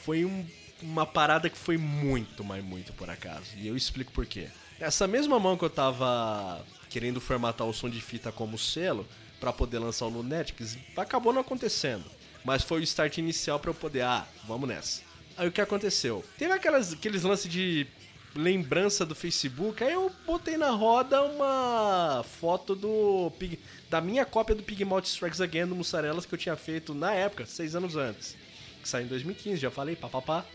foi 0.04 0.26
um, 0.26 0.46
uma 0.82 1.06
parada 1.06 1.50
que 1.50 1.58
foi 1.58 1.78
muito, 1.78 2.44
mas 2.44 2.64
muito 2.64 2.94
por 2.94 3.10
acaso. 3.10 3.56
E 3.58 3.68
eu 3.68 3.78
explico 3.78 4.12
por 4.12 4.26
quê. 4.26 4.48
Essa 4.80 5.08
mesma 5.08 5.40
mão 5.40 5.56
que 5.56 5.64
eu 5.64 5.70
tava 5.70 6.66
querendo 6.90 7.22
formatar 7.22 7.68
o 7.68 7.74
som 7.74 7.90
de 7.90 8.02
fita 8.02 8.32
como 8.32 8.58
selo 8.58 9.08
para 9.40 9.54
poder 9.54 9.80
lançar 9.80 10.06
o 10.06 10.10
Lunetics, 10.10 10.78
acabou 10.98 11.32
não 11.32 11.42
acontecendo. 11.42 12.04
Mas 12.44 12.64
foi 12.64 12.82
o 12.82 12.84
start 12.84 13.18
inicial 13.18 13.60
para 13.60 13.70
eu 13.70 13.76
poder, 13.76 14.02
ah, 14.02 14.26
vamos 14.48 14.68
nessa. 14.68 15.02
Aí 15.38 15.48
o 15.48 15.52
que 15.52 15.62
aconteceu? 15.62 16.24
Teve 16.38 16.54
aquelas, 16.54 16.94
aqueles 16.94 17.24
lances 17.24 17.52
de 17.52 17.88
lembrança 18.36 19.06
do 19.06 19.14
Facebook, 19.14 19.84
aí 19.84 19.94
eu 19.94 20.12
botei 20.26 20.58
na 20.58 20.70
roda 20.70 21.22
uma 21.22 22.24
foto 22.40 22.76
do 22.76 23.32
Pig, 23.38 23.60
da 23.90 24.00
minha 24.00 24.26
cópia 24.26 24.56
do 24.56 24.64
Pig 24.64 24.86
Malt 24.86 25.06
Strikes 25.06 25.42
Again 25.42 25.68
do 25.68 25.76
Mussarelas 25.76 26.26
que 26.26 26.34
eu 26.34 26.40
tinha 26.40 26.56
feito 26.56 26.94
na 26.94 27.14
época, 27.14 27.46
seis 27.46 27.76
anos 27.76 27.96
antes. 27.96 28.38
Que 28.82 28.88
saiu 28.88 29.06
em 29.06 29.10
2015, 29.10 29.58
já 29.58 29.70
falei, 29.70 29.96
papapá. 29.96 30.46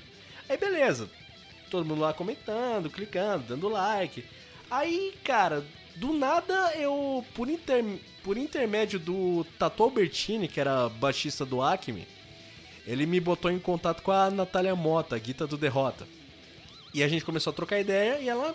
Aí 0.49 0.57
beleza. 0.57 1.09
Todo 1.70 1.85
mundo 1.85 2.01
lá 2.01 2.12
comentando, 2.12 2.88
clicando, 2.90 3.44
dando 3.49 3.68
like. 3.68 4.25
Aí, 4.70 5.14
cara, 5.22 5.64
do 5.96 6.12
nada 6.12 6.72
eu, 6.77 7.25
por, 7.35 7.49
inter, 7.49 7.85
por 8.26 8.36
intermédio 8.36 8.98
do 8.98 9.46
Tato 9.56 9.84
Albertini, 9.84 10.48
que 10.48 10.58
era 10.58 10.88
baixista 10.88 11.46
do 11.46 11.62
Acme, 11.62 12.08
ele 12.84 13.06
me 13.06 13.20
botou 13.20 13.52
em 13.52 13.58
contato 13.60 14.02
com 14.02 14.10
a 14.10 14.28
Natália 14.28 14.74
Mota, 14.74 15.16
guita 15.16 15.46
do 15.46 15.56
Derrota. 15.56 16.04
E 16.92 17.04
a 17.04 17.08
gente 17.08 17.24
começou 17.24 17.52
a 17.52 17.54
trocar 17.54 17.78
ideia 17.78 18.18
e 18.18 18.28
ela 18.28 18.52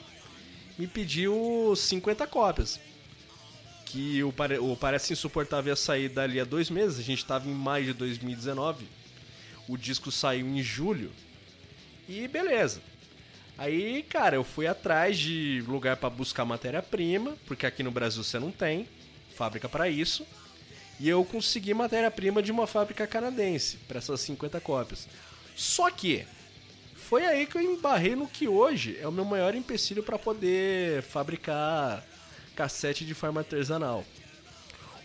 me 0.78 0.88
pediu 0.88 1.74
50 1.74 2.28
cópias. 2.28 2.82
Que 3.86 4.22
o, 4.22 4.34
o 4.60 4.76
Parece 4.76 5.14
Insuportável 5.14 5.72
ia 5.72 5.76
sair 5.78 6.10
dali 6.10 6.38
a 6.38 6.44
dois 6.44 6.70
meses, 6.70 7.00
a 7.00 7.04
gente 7.04 7.20
estava 7.20 7.48
em 7.48 7.54
maio 7.54 7.86
de 7.86 7.94
2019. 7.94 8.86
O 9.70 9.78
disco 9.78 10.12
saiu 10.12 10.48
em 10.48 10.62
julho. 10.62 11.14
E 12.10 12.28
beleza. 12.28 12.82
Aí, 13.58 14.04
cara, 14.04 14.36
eu 14.36 14.44
fui 14.44 14.68
atrás 14.68 15.18
de 15.18 15.64
lugar 15.66 15.96
para 15.96 16.10
buscar 16.10 16.44
matéria-prima, 16.44 17.38
porque 17.48 17.66
aqui 17.66 17.82
no 17.82 17.92
Brasil 17.92 18.22
você 18.22 18.38
não 18.38 18.52
tem 18.52 18.86
fábrica 19.32 19.68
para 19.68 19.90
isso. 19.90 20.26
E 21.00 21.10
eu 21.10 21.26
consegui 21.26 21.74
matéria-prima 21.74 22.44
de 22.44 22.52
uma 22.52 22.68
fábrica 22.68 23.08
canadense 23.08 23.78
para 23.88 23.98
essas 23.98 24.22
50 24.22 24.62
cópias. 24.62 25.08
Só 25.56 25.90
que 25.90 26.26
foi 26.96 27.26
aí 27.26 27.46
que 27.46 27.58
eu 27.58 27.62
embarrei 27.62 28.16
no 28.16 28.28
que 28.28 28.48
hoje 28.48 28.98
é 29.02 29.08
o 29.08 29.12
meu 29.12 29.26
maior 29.26 29.56
empecilho 29.56 30.04
para 30.04 30.18
poder 30.18 31.02
fabricar 31.02 32.06
cassete 32.56 33.04
de 33.04 33.14
forma 33.14 33.42
artesanal. 33.42 34.06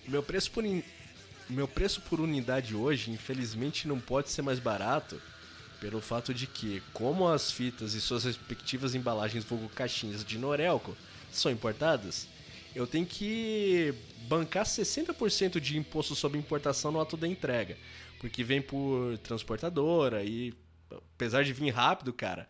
O 0.06 0.10
meu 0.10 0.22
preço 0.22 0.50
por 0.50 0.64
in... 0.64 0.84
meu 1.48 1.66
preço 1.66 2.00
por 2.02 2.20
unidade 2.20 2.76
hoje, 2.76 3.10
infelizmente, 3.10 3.88
não 3.88 3.98
pode 3.98 4.30
ser 4.30 4.42
mais 4.42 4.58
barato 4.58 5.20
pelo 5.80 6.00
fato 6.00 6.32
de 6.32 6.46
que, 6.46 6.82
como 6.92 7.26
as 7.26 7.50
fitas 7.50 7.94
e 7.94 8.00
suas 8.00 8.24
respectivas 8.24 8.94
embalagens 8.94 9.44
vulgo 9.44 9.68
caixinhas 9.68 10.24
de 10.24 10.38
Norelco 10.38 10.96
são 11.32 11.50
importadas, 11.50 12.28
eu 12.74 12.86
tenho 12.86 13.06
que 13.06 13.94
bancar 14.26 14.64
60% 14.64 15.60
de 15.60 15.78
imposto 15.78 16.14
sobre 16.14 16.38
importação 16.38 16.92
no 16.92 17.00
ato 17.00 17.16
da 17.16 17.26
entrega, 17.26 17.76
porque 18.20 18.42
vem 18.44 18.60
por 18.60 19.18
transportadora 19.18 20.24
e 20.24 20.52
apesar 20.90 21.44
de 21.44 21.52
vir 21.52 21.70
rápido, 21.70 22.12
cara, 22.12 22.48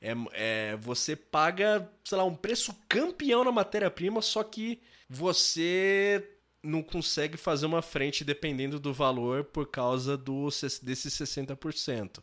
é, 0.00 0.14
é, 0.32 0.76
você 0.76 1.16
paga, 1.16 1.90
sei 2.04 2.18
lá, 2.18 2.24
um 2.24 2.34
preço 2.34 2.74
campeão 2.88 3.44
na 3.44 3.52
matéria-prima, 3.52 4.22
só 4.22 4.42
que 4.42 4.80
você 5.08 6.36
não 6.62 6.82
consegue 6.82 7.36
fazer 7.36 7.66
uma 7.66 7.82
frente 7.82 8.24
dependendo 8.24 8.78
do 8.78 8.92
valor 8.92 9.44
por 9.44 9.66
causa 9.66 10.16
do, 10.16 10.48
desses 10.82 11.14
60%. 11.14 12.22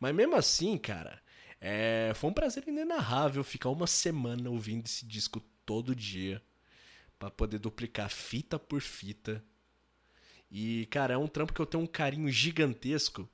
Mas 0.00 0.14
mesmo 0.14 0.34
assim, 0.34 0.76
cara, 0.76 1.20
é, 1.60 2.12
foi 2.14 2.30
um 2.30 2.32
prazer 2.32 2.66
inenarrável 2.66 3.44
ficar 3.44 3.70
uma 3.70 3.86
semana 3.86 4.50
ouvindo 4.50 4.86
esse 4.86 5.06
disco 5.06 5.40
todo 5.64 5.94
dia 5.94 6.42
para 7.18 7.30
poder 7.30 7.58
duplicar 7.58 8.10
fita 8.10 8.58
por 8.58 8.80
fita 8.80 9.44
E, 10.50 10.86
cara, 10.86 11.14
é 11.14 11.18
um 11.18 11.26
trampo 11.26 11.52
que 11.52 11.60
eu 11.60 11.66
tenho 11.66 11.82
um 11.84 11.86
carinho 11.86 12.30
gigantesco, 12.30 13.28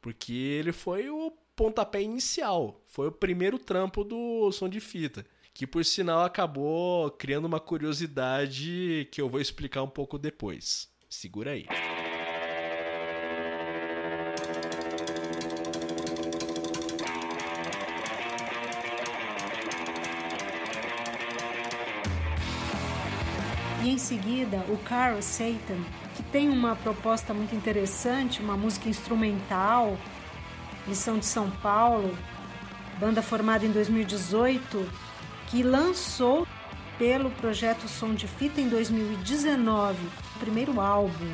porque 0.00 0.32
ele 0.32 0.72
foi 0.72 1.10
o 1.10 1.30
pontapé 1.54 2.02
inicial. 2.02 2.82
Foi 2.86 3.08
o 3.08 3.12
primeiro 3.12 3.58
trampo 3.58 4.04
do 4.04 4.50
som 4.52 4.68
de 4.68 4.80
fita. 4.80 5.26
Que 5.52 5.66
por 5.66 5.84
sinal 5.84 6.22
acabou 6.22 7.10
criando 7.10 7.46
uma 7.46 7.60
curiosidade 7.60 9.08
que 9.10 9.20
eu 9.20 9.28
vou 9.28 9.40
explicar 9.40 9.82
um 9.82 9.88
pouco 9.88 10.18
depois. 10.18 10.88
Segura 11.08 11.52
aí. 11.52 11.66
E 23.86 23.90
em 23.90 23.98
seguida, 23.98 24.64
o 24.68 24.76
Carl 24.78 25.22
Satan, 25.22 25.78
que 26.16 26.22
tem 26.24 26.48
uma 26.48 26.74
proposta 26.74 27.32
muito 27.32 27.54
interessante, 27.54 28.42
uma 28.42 28.56
música 28.56 28.88
instrumental, 28.88 29.96
lição 30.88 31.20
de 31.20 31.24
São 31.24 31.48
Paulo, 31.48 32.18
banda 32.98 33.22
formada 33.22 33.64
em 33.64 33.70
2018, 33.70 34.90
que 35.46 35.62
lançou 35.62 36.48
pelo 36.98 37.30
projeto 37.30 37.86
Som 37.86 38.12
de 38.12 38.26
Fita 38.26 38.60
em 38.60 38.68
2019, 38.68 39.96
o 40.34 40.38
primeiro 40.40 40.80
álbum. 40.80 41.32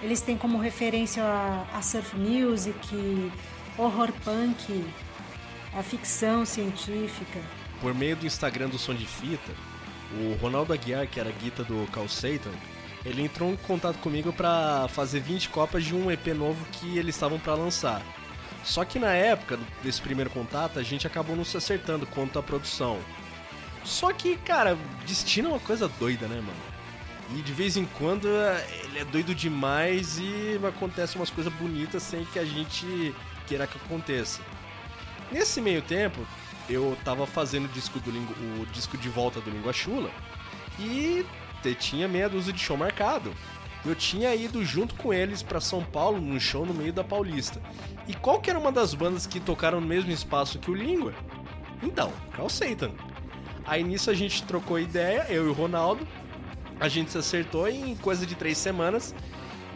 Eles 0.00 0.20
têm 0.20 0.38
como 0.38 0.58
referência 0.58 1.24
a, 1.24 1.66
a 1.76 1.82
surf 1.82 2.16
music, 2.16 3.32
horror 3.76 4.12
punk, 4.24 4.84
a 5.76 5.82
ficção 5.82 6.46
científica. 6.46 7.40
Por 7.80 7.92
meio 7.92 8.14
do 8.14 8.24
Instagram 8.24 8.68
do 8.68 8.78
Som 8.78 8.94
de 8.94 9.04
Fita, 9.04 9.52
o 10.12 10.36
Ronaldo 10.40 10.72
Aguiar, 10.72 11.06
que 11.06 11.18
era 11.20 11.30
guita 11.30 11.64
do 11.64 11.86
Carl 11.90 12.08
Satan, 12.08 12.52
ele 13.04 13.22
entrou 13.22 13.52
em 13.52 13.56
contato 13.56 13.98
comigo 13.98 14.32
para 14.32 14.88
fazer 14.88 15.20
20 15.20 15.48
cópias 15.50 15.84
de 15.84 15.94
um 15.94 16.10
EP 16.10 16.26
novo 16.28 16.64
que 16.72 16.98
eles 16.98 17.14
estavam 17.14 17.38
para 17.38 17.54
lançar. 17.54 18.02
Só 18.64 18.84
que 18.84 18.98
na 18.98 19.12
época 19.12 19.58
desse 19.82 20.02
primeiro 20.02 20.28
contato, 20.28 20.78
a 20.78 20.82
gente 20.82 21.06
acabou 21.06 21.36
não 21.36 21.44
se 21.44 21.56
acertando 21.56 22.06
quanto 22.06 22.38
à 22.38 22.42
produção. 22.42 22.98
Só 23.84 24.12
que, 24.12 24.36
cara, 24.38 24.76
destino 25.06 25.50
é 25.50 25.52
uma 25.52 25.60
coisa 25.60 25.86
doida, 25.86 26.26
né, 26.26 26.36
mano? 26.36 26.76
E 27.38 27.42
de 27.42 27.52
vez 27.52 27.76
em 27.76 27.84
quando 27.84 28.26
ele 28.26 28.98
é 28.98 29.04
doido 29.04 29.34
demais 29.34 30.18
e 30.18 30.60
acontece 30.66 31.16
umas 31.16 31.30
coisas 31.30 31.52
bonitas 31.52 32.02
sem 32.02 32.24
que 32.24 32.38
a 32.38 32.44
gente 32.44 33.14
queira 33.46 33.66
que 33.66 33.78
aconteça. 33.78 34.40
Nesse 35.30 35.60
meio 35.60 35.82
tempo, 35.82 36.26
eu 36.68 36.96
tava 37.04 37.26
fazendo 37.26 37.66
o 37.66 37.68
disco, 37.68 37.98
do 38.00 38.10
Lingu, 38.10 38.34
o 38.60 38.66
disco 38.66 38.96
de 38.96 39.08
volta 39.08 39.40
do 39.40 39.50
Língua 39.50 39.72
Chula 39.72 40.10
e 40.78 41.24
tinha 41.78 42.06
meia 42.06 42.28
dúzia 42.28 42.52
de 42.52 42.60
show 42.60 42.76
marcado. 42.76 43.34
Eu 43.84 43.94
tinha 43.94 44.34
ido 44.34 44.64
junto 44.64 44.94
com 44.94 45.12
eles 45.12 45.42
para 45.42 45.60
São 45.60 45.82
Paulo 45.82 46.20
num 46.20 46.38
show 46.38 46.64
no 46.64 46.74
meio 46.74 46.92
da 46.92 47.02
Paulista. 47.02 47.60
E 48.06 48.14
qual 48.14 48.40
que 48.40 48.50
era 48.50 48.58
uma 48.58 48.70
das 48.70 48.94
bandas 48.94 49.26
que 49.26 49.40
tocaram 49.40 49.80
no 49.80 49.86
mesmo 49.86 50.10
espaço 50.10 50.58
que 50.58 50.70
o 50.70 50.74
Língua? 50.74 51.14
Então, 51.82 52.12
Carl 52.32 52.48
Satan. 52.48 52.92
Aí 53.64 53.82
nisso 53.82 54.10
a 54.10 54.14
gente 54.14 54.44
trocou 54.44 54.78
ideia, 54.78 55.26
eu 55.28 55.46
e 55.46 55.48
o 55.48 55.52
Ronaldo. 55.52 56.06
A 56.78 56.88
gente 56.88 57.10
se 57.10 57.18
acertou 57.18 57.68
e 57.68 57.92
em 57.92 57.96
coisa 57.96 58.26
de 58.26 58.34
três 58.34 58.58
semanas 58.58 59.14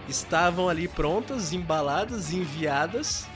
estavam 0.08 0.68
ali 0.68 0.86
prontas, 0.86 1.52
embaladas, 1.52 2.32
enviadas 2.32 3.26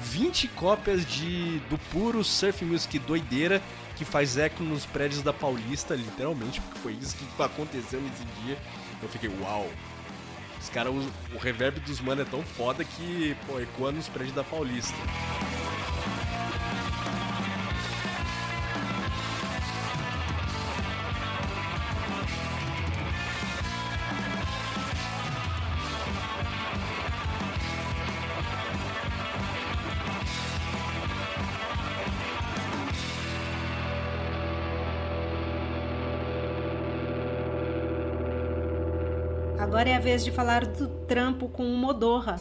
20 0.00 0.48
cópias 0.48 1.04
de 1.04 1.58
do 1.70 1.78
puro 1.90 2.22
surf 2.22 2.64
music 2.64 2.98
doideira 3.00 3.62
que 3.96 4.04
faz 4.04 4.38
eco 4.38 4.62
nos 4.62 4.86
prédios 4.86 5.22
da 5.22 5.32
Paulista, 5.32 5.94
literalmente, 5.94 6.60
porque 6.60 6.78
foi 6.78 6.92
isso 6.92 7.16
que 7.16 7.42
aconteceu 7.42 8.00
nesse 8.00 8.24
dia. 8.42 8.56
Eu 9.02 9.08
fiquei, 9.08 9.28
uau. 9.40 9.68
Os 10.60 10.68
caras, 10.68 10.92
o 11.34 11.38
reverb 11.38 11.80
dos 11.80 12.00
mano 12.00 12.22
é 12.22 12.24
tão 12.24 12.42
foda 12.42 12.84
que, 12.84 13.36
pô, 13.46 13.58
ecoa 13.58 13.90
nos 13.90 14.08
prédios 14.08 14.34
da 14.34 14.44
Paulista. 14.44 14.94
Vez 40.18 40.24
de 40.24 40.32
falar 40.32 40.66
do 40.66 40.88
trampo 41.06 41.48
com 41.48 41.64
o 41.64 41.76
Modorra. 41.76 42.40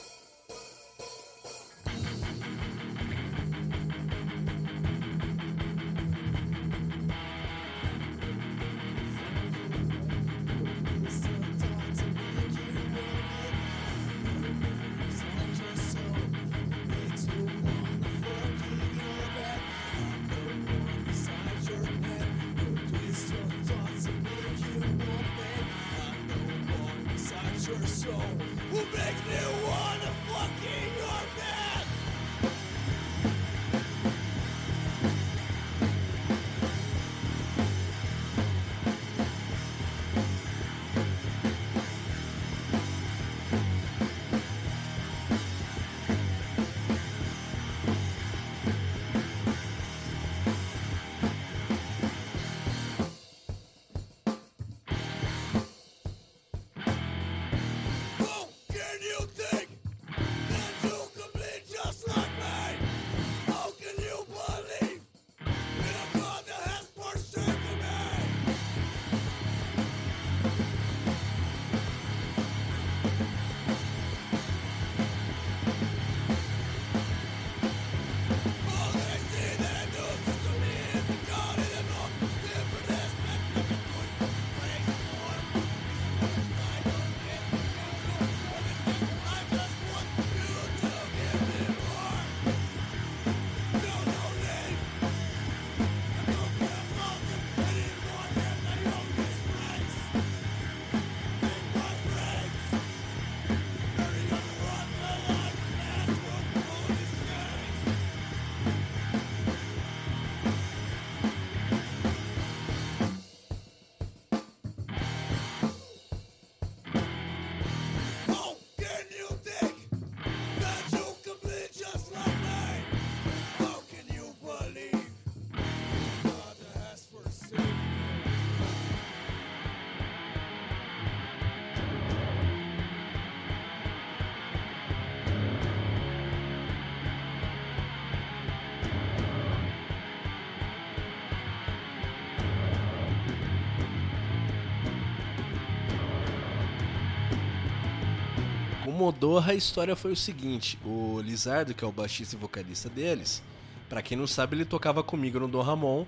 Modorra, 148.97 149.51
a 149.51 149.55
história 149.55 149.95
foi 149.95 150.11
o 150.11 150.15
seguinte: 150.15 150.77
o 150.83 151.21
Lizardo, 151.21 151.73
que 151.73 151.85
é 151.85 151.87
o 151.87 151.91
baixista 151.91 152.35
e 152.35 152.39
vocalista 152.39 152.89
deles, 152.89 153.43
para 153.87 154.01
quem 154.01 154.17
não 154.17 154.25
sabe, 154.25 154.55
ele 154.55 154.65
tocava 154.65 155.03
comigo 155.03 155.39
no 155.39 155.47
Dom 155.47 155.61
Ramon. 155.61 156.05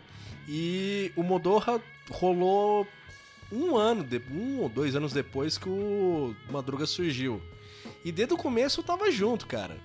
E 0.48 1.12
o 1.16 1.22
Modorra 1.22 1.80
rolou 2.10 2.88
um 3.52 3.78
ano, 3.78 4.06
um 4.32 4.62
ou 4.62 4.70
dois 4.70 4.96
anos 4.96 5.14
depois 5.14 5.58
que 5.58 5.70
o 5.70 6.36
Madruga 6.50 6.88
surgiu. 6.88 7.40
E 8.04 8.12
desde 8.12 8.34
o 8.34 8.38
começo 8.38 8.80
eu 8.80 8.84
tava 8.84 9.12
junto, 9.12 9.46
cara. 9.46 9.78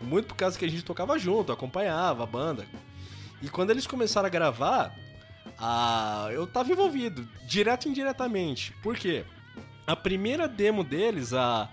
Muito 0.00 0.28
por 0.28 0.36
causa 0.36 0.58
que 0.58 0.64
a 0.64 0.68
gente 0.68 0.84
tocava 0.84 1.18
junto, 1.18 1.50
acompanhava 1.50 2.22
a 2.22 2.26
banda. 2.26 2.66
E 3.40 3.48
quando 3.48 3.70
eles 3.70 3.86
começaram 3.86 4.26
a 4.26 4.30
gravar, 4.30 4.94
a... 5.58 6.28
eu 6.32 6.46
tava 6.46 6.70
envolvido, 6.70 7.26
direto 7.46 7.86
e 7.86 7.90
indiretamente. 7.90 8.74
Por 8.82 8.96
quê? 8.96 9.24
A 9.86 9.96
primeira 9.96 10.46
demo 10.46 10.84
deles, 10.84 11.32
a. 11.32 11.70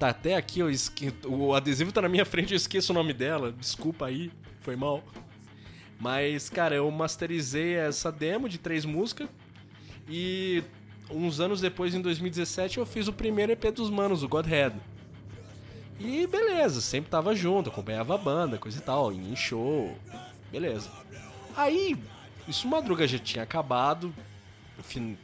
Tá 0.00 0.08
até 0.08 0.34
aqui, 0.34 0.60
eu 0.60 0.70
esque... 0.70 1.12
o 1.26 1.54
adesivo 1.54 1.92
tá 1.92 2.00
na 2.00 2.08
minha 2.08 2.24
frente, 2.24 2.54
eu 2.54 2.56
esqueço 2.56 2.90
o 2.90 2.94
nome 2.94 3.12
dela. 3.12 3.52
Desculpa 3.52 4.06
aí, 4.06 4.32
foi 4.62 4.74
mal. 4.74 5.04
Mas, 6.00 6.48
cara, 6.48 6.74
eu 6.74 6.90
masterizei 6.90 7.74
essa 7.74 8.10
demo 8.10 8.48
de 8.48 8.56
três 8.56 8.86
músicas. 8.86 9.28
E 10.08 10.64
uns 11.10 11.38
anos 11.38 11.60
depois, 11.60 11.94
em 11.94 12.00
2017, 12.00 12.78
eu 12.78 12.86
fiz 12.86 13.08
o 13.08 13.12
primeiro 13.12 13.52
EP 13.52 13.62
dos 13.74 13.90
Manos, 13.90 14.22
o 14.22 14.28
Godhead. 14.28 14.74
E 15.98 16.26
beleza, 16.26 16.80
sempre 16.80 17.10
tava 17.10 17.36
junto, 17.36 17.68
acompanhava 17.68 18.14
a 18.14 18.18
banda, 18.18 18.56
coisa 18.56 18.78
e 18.78 18.80
tal, 18.80 19.12
em 19.12 19.36
show, 19.36 19.94
beleza. 20.50 20.90
Aí, 21.54 21.94
isso 22.48 22.66
madruga 22.66 23.06
já 23.06 23.18
tinha 23.18 23.44
acabado, 23.44 24.14
enfim, 24.78 25.18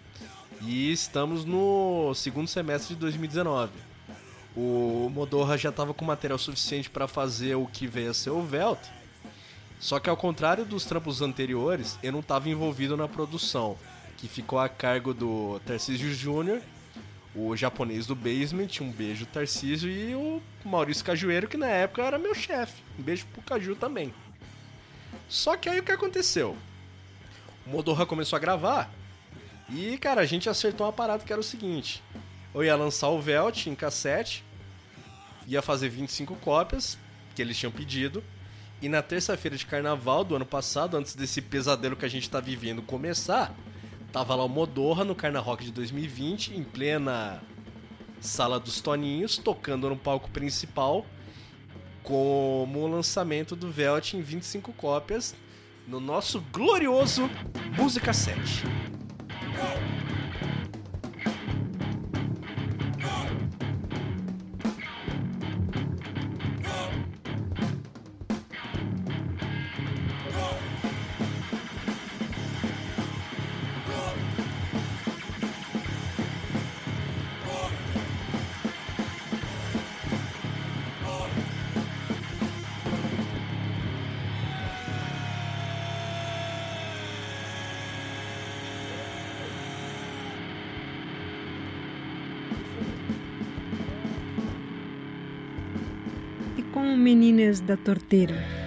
e 0.60 0.92
estamos 0.92 1.46
no 1.46 2.12
segundo 2.14 2.46
semestre 2.46 2.94
de 2.94 3.00
2019. 3.00 3.85
O 4.56 5.10
Modorra 5.12 5.58
já 5.58 5.70
tava 5.70 5.92
com 5.92 6.04
material 6.04 6.38
suficiente 6.38 6.88
para 6.88 7.06
fazer 7.06 7.54
o 7.56 7.66
que 7.66 7.86
veio 7.86 8.10
a 8.10 8.14
ser 8.14 8.30
o 8.30 8.42
Velt, 8.42 8.80
só 9.78 10.00
que 10.00 10.08
ao 10.08 10.16
contrário 10.16 10.64
dos 10.64 10.86
trampos 10.86 11.20
anteriores, 11.20 11.98
eu 12.02 12.10
não 12.10 12.22
tava 12.22 12.48
envolvido 12.48 12.96
na 12.96 13.06
produção, 13.06 13.76
que 14.16 14.26
ficou 14.26 14.58
a 14.58 14.68
cargo 14.68 15.12
do 15.12 15.60
Tarcísio 15.66 16.12
Júnior 16.14 16.62
o 17.36 17.54
japonês 17.54 18.06
do 18.06 18.14
Basement, 18.14 18.68
um 18.80 18.90
beijo 18.90 19.26
Tarcísio, 19.26 19.90
e 19.90 20.14
o 20.14 20.42
Maurício 20.64 21.04
Cajueiro, 21.04 21.46
que 21.46 21.58
na 21.58 21.68
época 21.68 22.02
era 22.02 22.18
meu 22.18 22.34
chefe. 22.34 22.82
Um 22.98 23.02
beijo 23.02 23.26
pro 23.26 23.42
Caju 23.42 23.76
também. 23.76 24.12
Só 25.28 25.54
que 25.56 25.68
aí 25.68 25.78
o 25.78 25.82
que 25.82 25.92
aconteceu? 25.92 26.56
O 27.66 27.70
Modorra 27.70 28.06
começou 28.06 28.36
a 28.36 28.40
gravar 28.40 28.90
e, 29.68 29.98
cara, 29.98 30.22
a 30.22 30.24
gente 30.24 30.48
acertou 30.48 30.86
uma 30.86 30.92
parada 30.92 31.24
que 31.24 31.32
era 31.32 31.40
o 31.40 31.44
seguinte: 31.44 32.02
eu 32.54 32.64
ia 32.64 32.74
lançar 32.74 33.08
o 33.08 33.20
Velt 33.20 33.66
em 33.66 33.74
cassete, 33.74 34.42
ia 35.46 35.62
fazer 35.62 35.88
25 35.88 36.34
cópias, 36.36 36.98
que 37.34 37.42
eles 37.42 37.56
tinham 37.56 37.72
pedido, 37.72 38.22
e 38.82 38.88
na 38.88 39.02
terça-feira 39.02 39.56
de 39.56 39.64
carnaval 39.64 40.24
do 40.24 40.36
ano 40.36 40.46
passado, 40.46 40.96
antes 40.96 41.14
desse 41.14 41.40
pesadelo 41.40 41.96
que 41.96 42.04
a 42.04 42.08
gente 42.08 42.28
tá 42.28 42.40
vivendo 42.40 42.82
começar, 42.82 43.54
Tava 44.16 44.34
lá 44.34 44.44
o 44.44 44.48
Modorra 44.48 45.04
no 45.04 45.14
Carna 45.14 45.40
Rock 45.40 45.62
de 45.62 45.70
2020, 45.72 46.56
em 46.56 46.64
plena 46.64 47.42
Sala 48.18 48.58
dos 48.58 48.80
Toninhos, 48.80 49.36
tocando 49.36 49.90
no 49.90 49.96
palco 49.96 50.30
principal, 50.30 51.04
como 52.02 52.80
o 52.80 52.86
lançamento 52.86 53.54
do 53.54 53.70
Velt 53.70 54.14
em 54.14 54.22
25 54.22 54.72
cópias, 54.72 55.34
no 55.86 56.00
nosso 56.00 56.40
glorioso 56.50 57.28
Música 57.76 58.14
7. 58.14 58.64
Meninas 97.36 97.60
da 97.60 97.76
torteira. 97.76 98.65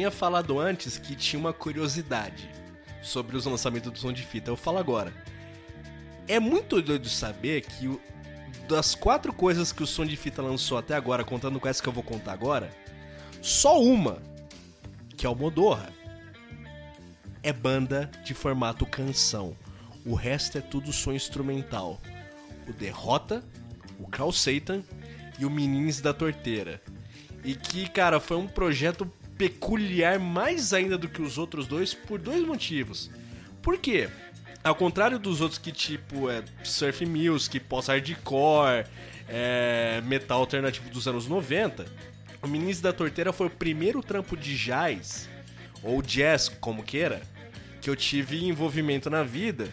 Tinha 0.00 0.10
falado 0.10 0.58
antes 0.58 0.96
que 0.96 1.14
tinha 1.14 1.38
uma 1.38 1.52
curiosidade 1.52 2.48
sobre 3.02 3.36
os 3.36 3.44
lançamentos 3.44 3.92
do 3.92 3.98
som 3.98 4.10
de 4.10 4.22
fita. 4.22 4.50
Eu 4.50 4.56
falo 4.56 4.78
agora. 4.78 5.12
É 6.26 6.40
muito 6.40 6.80
doido 6.80 7.06
saber 7.06 7.60
que 7.60 8.00
das 8.66 8.94
quatro 8.94 9.30
coisas 9.30 9.72
que 9.72 9.82
o 9.82 9.86
som 9.86 10.06
de 10.06 10.16
fita 10.16 10.40
lançou 10.40 10.78
até 10.78 10.94
agora, 10.94 11.22
contando 11.22 11.60
com 11.60 11.68
essa 11.68 11.82
que 11.82 11.88
eu 11.88 11.92
vou 11.92 12.02
contar 12.02 12.32
agora, 12.32 12.70
só 13.42 13.78
uma, 13.78 14.22
que 15.18 15.26
é 15.26 15.28
o 15.28 15.34
Modorra, 15.34 15.92
é 17.42 17.52
banda 17.52 18.10
de 18.24 18.32
formato 18.32 18.86
canção. 18.86 19.54
O 20.06 20.14
resto 20.14 20.56
é 20.56 20.62
tudo 20.62 20.94
som 20.94 21.12
instrumental. 21.12 22.00
O 22.66 22.72
Derrota, 22.72 23.44
o 23.98 24.08
Carl 24.08 24.32
Satan 24.32 24.82
e 25.38 25.44
o 25.44 25.50
Menins 25.50 26.00
da 26.00 26.14
Torteira. 26.14 26.80
E 27.44 27.54
que, 27.54 27.86
cara, 27.86 28.18
foi 28.18 28.38
um 28.38 28.46
projeto 28.46 29.10
peculiar 29.40 30.18
mais 30.18 30.74
ainda 30.74 30.98
do 30.98 31.08
que 31.08 31.22
os 31.22 31.38
outros 31.38 31.66
dois 31.66 31.94
por 31.94 32.18
dois 32.18 32.44
motivos. 32.44 33.10
Por 33.62 33.78
quê? 33.78 34.10
Ao 34.62 34.74
contrário 34.74 35.18
dos 35.18 35.40
outros 35.40 35.58
que 35.58 35.72
tipo 35.72 36.28
é 36.28 36.44
surf 36.62 37.06
music, 37.06 37.58
post-hardcore, 37.60 38.84
é, 39.26 40.02
metal 40.04 40.40
alternativo 40.40 40.90
dos 40.90 41.08
anos 41.08 41.26
90, 41.26 41.86
o 42.42 42.46
Ministro 42.46 42.82
da 42.82 42.92
Torteira 42.92 43.32
foi 43.32 43.46
o 43.46 43.50
primeiro 43.50 44.02
trampo 44.02 44.36
de 44.36 44.54
jazz, 44.54 45.26
ou 45.82 46.02
jazz, 46.02 46.50
como 46.50 46.82
queira, 46.82 47.22
que 47.80 47.88
eu 47.88 47.96
tive 47.96 48.44
envolvimento 48.44 49.08
na 49.08 49.22
vida. 49.22 49.70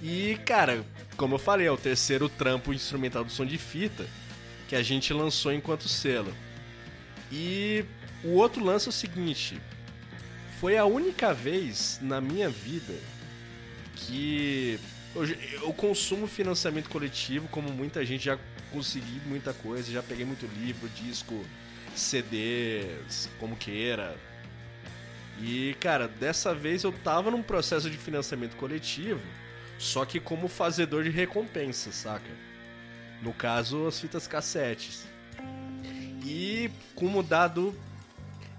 E, 0.00 0.38
cara, 0.46 0.84
como 1.16 1.34
eu 1.34 1.38
falei, 1.40 1.66
é 1.66 1.72
o 1.72 1.76
terceiro 1.76 2.28
trampo 2.28 2.72
instrumental 2.72 3.24
do 3.24 3.32
som 3.32 3.44
de 3.44 3.58
fita 3.58 4.06
que 4.68 4.76
a 4.76 4.84
gente 4.84 5.12
lançou 5.12 5.52
enquanto 5.52 5.88
selo. 5.88 6.32
E 7.32 7.84
o 8.24 8.34
outro 8.34 8.64
lance 8.64 8.86
é 8.86 8.90
o 8.90 8.92
seguinte: 8.92 9.60
foi 10.60 10.76
a 10.76 10.84
única 10.84 11.32
vez 11.32 11.98
na 12.02 12.20
minha 12.20 12.48
vida 12.48 12.94
que 13.96 14.78
eu, 15.14 15.24
eu 15.24 15.72
consumo 15.72 16.26
financiamento 16.26 16.88
coletivo, 16.88 17.48
como 17.48 17.70
muita 17.70 18.04
gente 18.04 18.24
já 18.24 18.38
consegui 18.72 19.20
muita 19.26 19.52
coisa, 19.52 19.90
já 19.90 20.02
peguei 20.02 20.24
muito 20.24 20.46
livro, 20.46 20.88
disco, 20.90 21.44
CDs, 21.94 23.28
como 23.38 23.56
queira. 23.56 24.16
E, 25.40 25.74
cara, 25.80 26.06
dessa 26.06 26.54
vez 26.54 26.84
eu 26.84 26.92
tava 26.92 27.30
num 27.30 27.42
processo 27.42 27.88
de 27.88 27.96
financiamento 27.96 28.56
coletivo, 28.56 29.20
só 29.78 30.04
que 30.04 30.20
como 30.20 30.48
fazedor 30.48 31.02
de 31.02 31.10
recompensa, 31.10 31.90
saca? 31.90 32.30
No 33.22 33.32
caso, 33.32 33.86
as 33.86 33.98
fitas 33.98 34.26
cassetes. 34.26 35.06
E 36.24 36.70
como 36.94 37.22
dado 37.22 37.74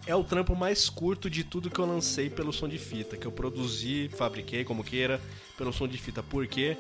é 0.06 0.16
o 0.16 0.24
trampo 0.24 0.56
mais 0.56 0.90
curto 0.90 1.30
de 1.30 1.44
tudo 1.44 1.70
que 1.70 1.80
eu 1.80 1.86
lancei 1.86 2.30
pelo 2.30 2.52
som 2.52 2.68
de 2.68 2.78
fita, 2.78 3.18
que 3.18 3.26
eu 3.26 3.32
produzi, 3.32 4.10
fabriquei, 4.10 4.64
como 4.64 4.84
queira, 4.84 5.22
pelo 5.58 5.72
som 5.72 5.88
de 5.88 5.98
fita. 5.98 6.24
Por 6.24 6.48
quê? 6.48 6.78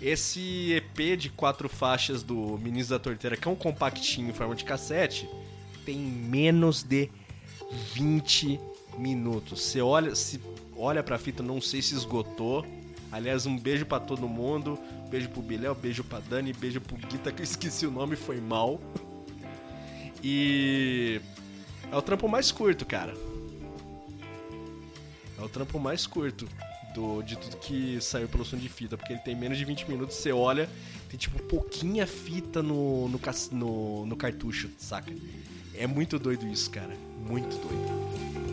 Esse 0.00 0.72
EP 0.72 1.16
de 1.16 1.30
quatro 1.30 1.68
faixas 1.68 2.22
do 2.22 2.58
Ministro 2.58 2.98
da 2.98 3.02
Torteira, 3.02 3.36
que 3.36 3.46
é 3.46 3.50
um 3.50 3.56
compactinho 3.56 4.30
em 4.30 4.32
forma 4.32 4.54
de 4.54 4.64
cassete, 4.64 5.28
tem 5.84 5.96
menos 5.96 6.82
de 6.82 7.08
20 7.94 8.60
minutos. 8.98 9.62
Você 9.62 9.80
olha, 9.80 10.14
se 10.14 10.40
olha 10.76 11.02
pra 11.02 11.18
fita, 11.18 11.42
não 11.42 11.60
sei 11.60 11.80
se 11.80 11.94
esgotou. 11.94 12.66
Aliás, 13.10 13.46
um 13.46 13.56
beijo 13.56 13.86
para 13.86 14.00
todo 14.00 14.28
mundo. 14.28 14.78
Beijo 15.08 15.28
pro 15.28 15.42
Biléu, 15.42 15.74
beijo 15.74 16.02
pra 16.02 16.18
Dani, 16.18 16.52
beijo 16.52 16.80
pro 16.80 16.96
Guita, 16.96 17.30
que 17.30 17.42
eu 17.42 17.44
esqueci 17.44 17.86
o 17.86 17.90
nome, 17.90 18.16
foi 18.16 18.40
mal. 18.40 18.80
E. 20.22 21.20
É 21.92 21.96
o 21.96 22.00
trampo 22.00 22.26
mais 22.26 22.50
curto, 22.50 22.86
cara. 22.86 23.14
É 25.38 25.42
o 25.42 25.48
trampo 25.48 25.78
mais 25.78 26.06
curto 26.06 26.48
do, 26.94 27.22
de 27.22 27.36
tudo 27.36 27.58
que 27.58 28.00
saiu 28.00 28.26
pelo 28.28 28.46
som 28.46 28.56
de 28.56 28.66
fita, 28.66 28.96
porque 28.96 29.12
ele 29.12 29.20
tem 29.20 29.36
menos 29.36 29.58
de 29.58 29.64
20 29.66 29.90
minutos, 29.90 30.16
você 30.16 30.32
olha, 30.32 30.70
tem 31.10 31.18
tipo 31.18 31.38
pouquinha 31.42 32.06
fita 32.06 32.62
no, 32.62 33.08
no, 33.08 33.20
no, 33.50 34.06
no 34.06 34.16
cartucho, 34.16 34.70
saca? 34.78 35.12
É 35.74 35.86
muito 35.86 36.18
doido 36.18 36.46
isso, 36.46 36.70
cara. 36.70 36.96
Muito 37.28 37.56
doido. 37.58 38.51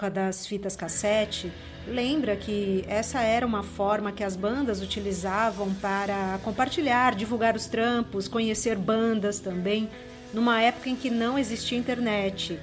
Época 0.00 0.10
das 0.10 0.46
fitas 0.46 0.74
cassete 0.74 1.52
lembra 1.86 2.34
que 2.34 2.84
essa 2.88 3.20
era 3.20 3.46
uma 3.46 3.62
forma 3.62 4.12
que 4.12 4.24
as 4.24 4.34
bandas 4.34 4.80
utilizavam 4.80 5.74
para 5.74 6.38
compartilhar, 6.42 7.14
divulgar 7.14 7.54
os 7.54 7.66
trampos, 7.66 8.26
conhecer 8.26 8.76
bandas 8.76 9.40
também, 9.40 9.90
numa 10.32 10.62
época 10.62 10.88
em 10.88 10.96
que 10.96 11.10
não 11.10 11.38
existia 11.38 11.78
internet. 11.78 12.58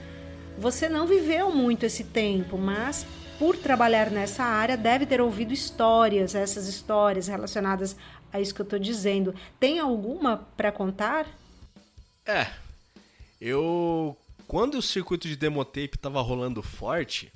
Você 0.58 0.90
não 0.90 1.06
viveu 1.06 1.52
muito 1.52 1.86
esse 1.86 2.04
tempo, 2.06 2.58
mas 2.58 3.06
por 3.38 3.56
trabalhar 3.56 4.10
nessa 4.10 4.44
área 4.44 4.76
deve 4.76 5.06
ter 5.06 5.22
ouvido 5.22 5.54
histórias, 5.54 6.34
essas 6.34 6.68
histórias 6.68 7.28
relacionadas 7.28 7.96
a 8.34 8.40
isso 8.40 8.56
que 8.56 8.62
eu 8.62 8.64
estou 8.64 8.80
dizendo. 8.80 9.36
Tem 9.60 9.80
alguma 9.80 10.48
para 10.56 10.72
contar? 10.72 11.28
É, 12.26 12.48
eu 13.40 14.18
quando 14.48 14.76
o 14.76 14.82
circuito 14.82 15.28
de 15.28 15.36
demotape 15.36 15.98
tava 15.98 16.22
rolando 16.22 16.64
forte, 16.64 17.32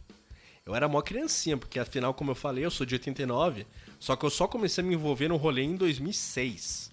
eu 0.66 0.74
era 0.74 0.88
mó 0.88 1.02
criancinha, 1.02 1.58
porque 1.58 1.80
afinal, 1.80 2.14
como 2.14 2.32
eu 2.32 2.36
falei, 2.36 2.64
eu 2.64 2.72
sou 2.72 2.86
de 2.86 2.96
89, 2.96 3.68
só 4.00 4.16
que 4.16 4.26
eu 4.26 4.30
só 4.30 4.48
comecei 4.48 4.84
a 4.84 4.88
me 4.88 4.94
envolver 4.94 5.28
no 5.28 5.36
rolê 5.36 5.64
em 5.64 5.76
2006. 5.76 6.92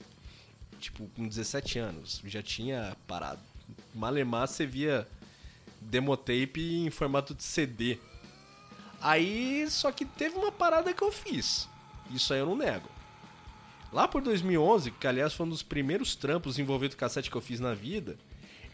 Tipo, 0.81 1.09
com 1.15 1.27
17 1.27 1.79
anos. 1.79 2.21
Já 2.25 2.43
tinha 2.43 2.97
parado. 3.07 3.41
Malemar 3.95 4.49
você 4.49 4.67
via 4.67 5.07
demotape 5.81 6.61
em 6.61 6.91
formato 6.91 7.35
de 7.35 7.45
CD. 7.45 7.99
Aí, 9.01 9.71
só 9.71 9.93
que 9.93 10.05
teve 10.05 10.37
uma 10.37 10.51
parada 10.51 10.93
que 10.93 11.03
eu 11.03 11.13
fiz. 11.13 11.69
Isso 12.11 12.33
aí 12.33 12.41
eu 12.41 12.47
não 12.47 12.57
nego. 12.57 12.89
Lá 13.93 14.09
por 14.09 14.21
2011, 14.21 14.91
que 14.91 15.07
aliás 15.07 15.33
foi 15.33 15.47
um 15.47 15.51
dos 15.51 15.63
primeiros 15.63 16.17
trampos 16.17 16.59
envolvendo 16.59 16.97
cassete 16.97 17.31
que 17.31 17.37
eu 17.37 17.41
fiz 17.41 17.61
na 17.61 17.75
vida, 17.75 18.19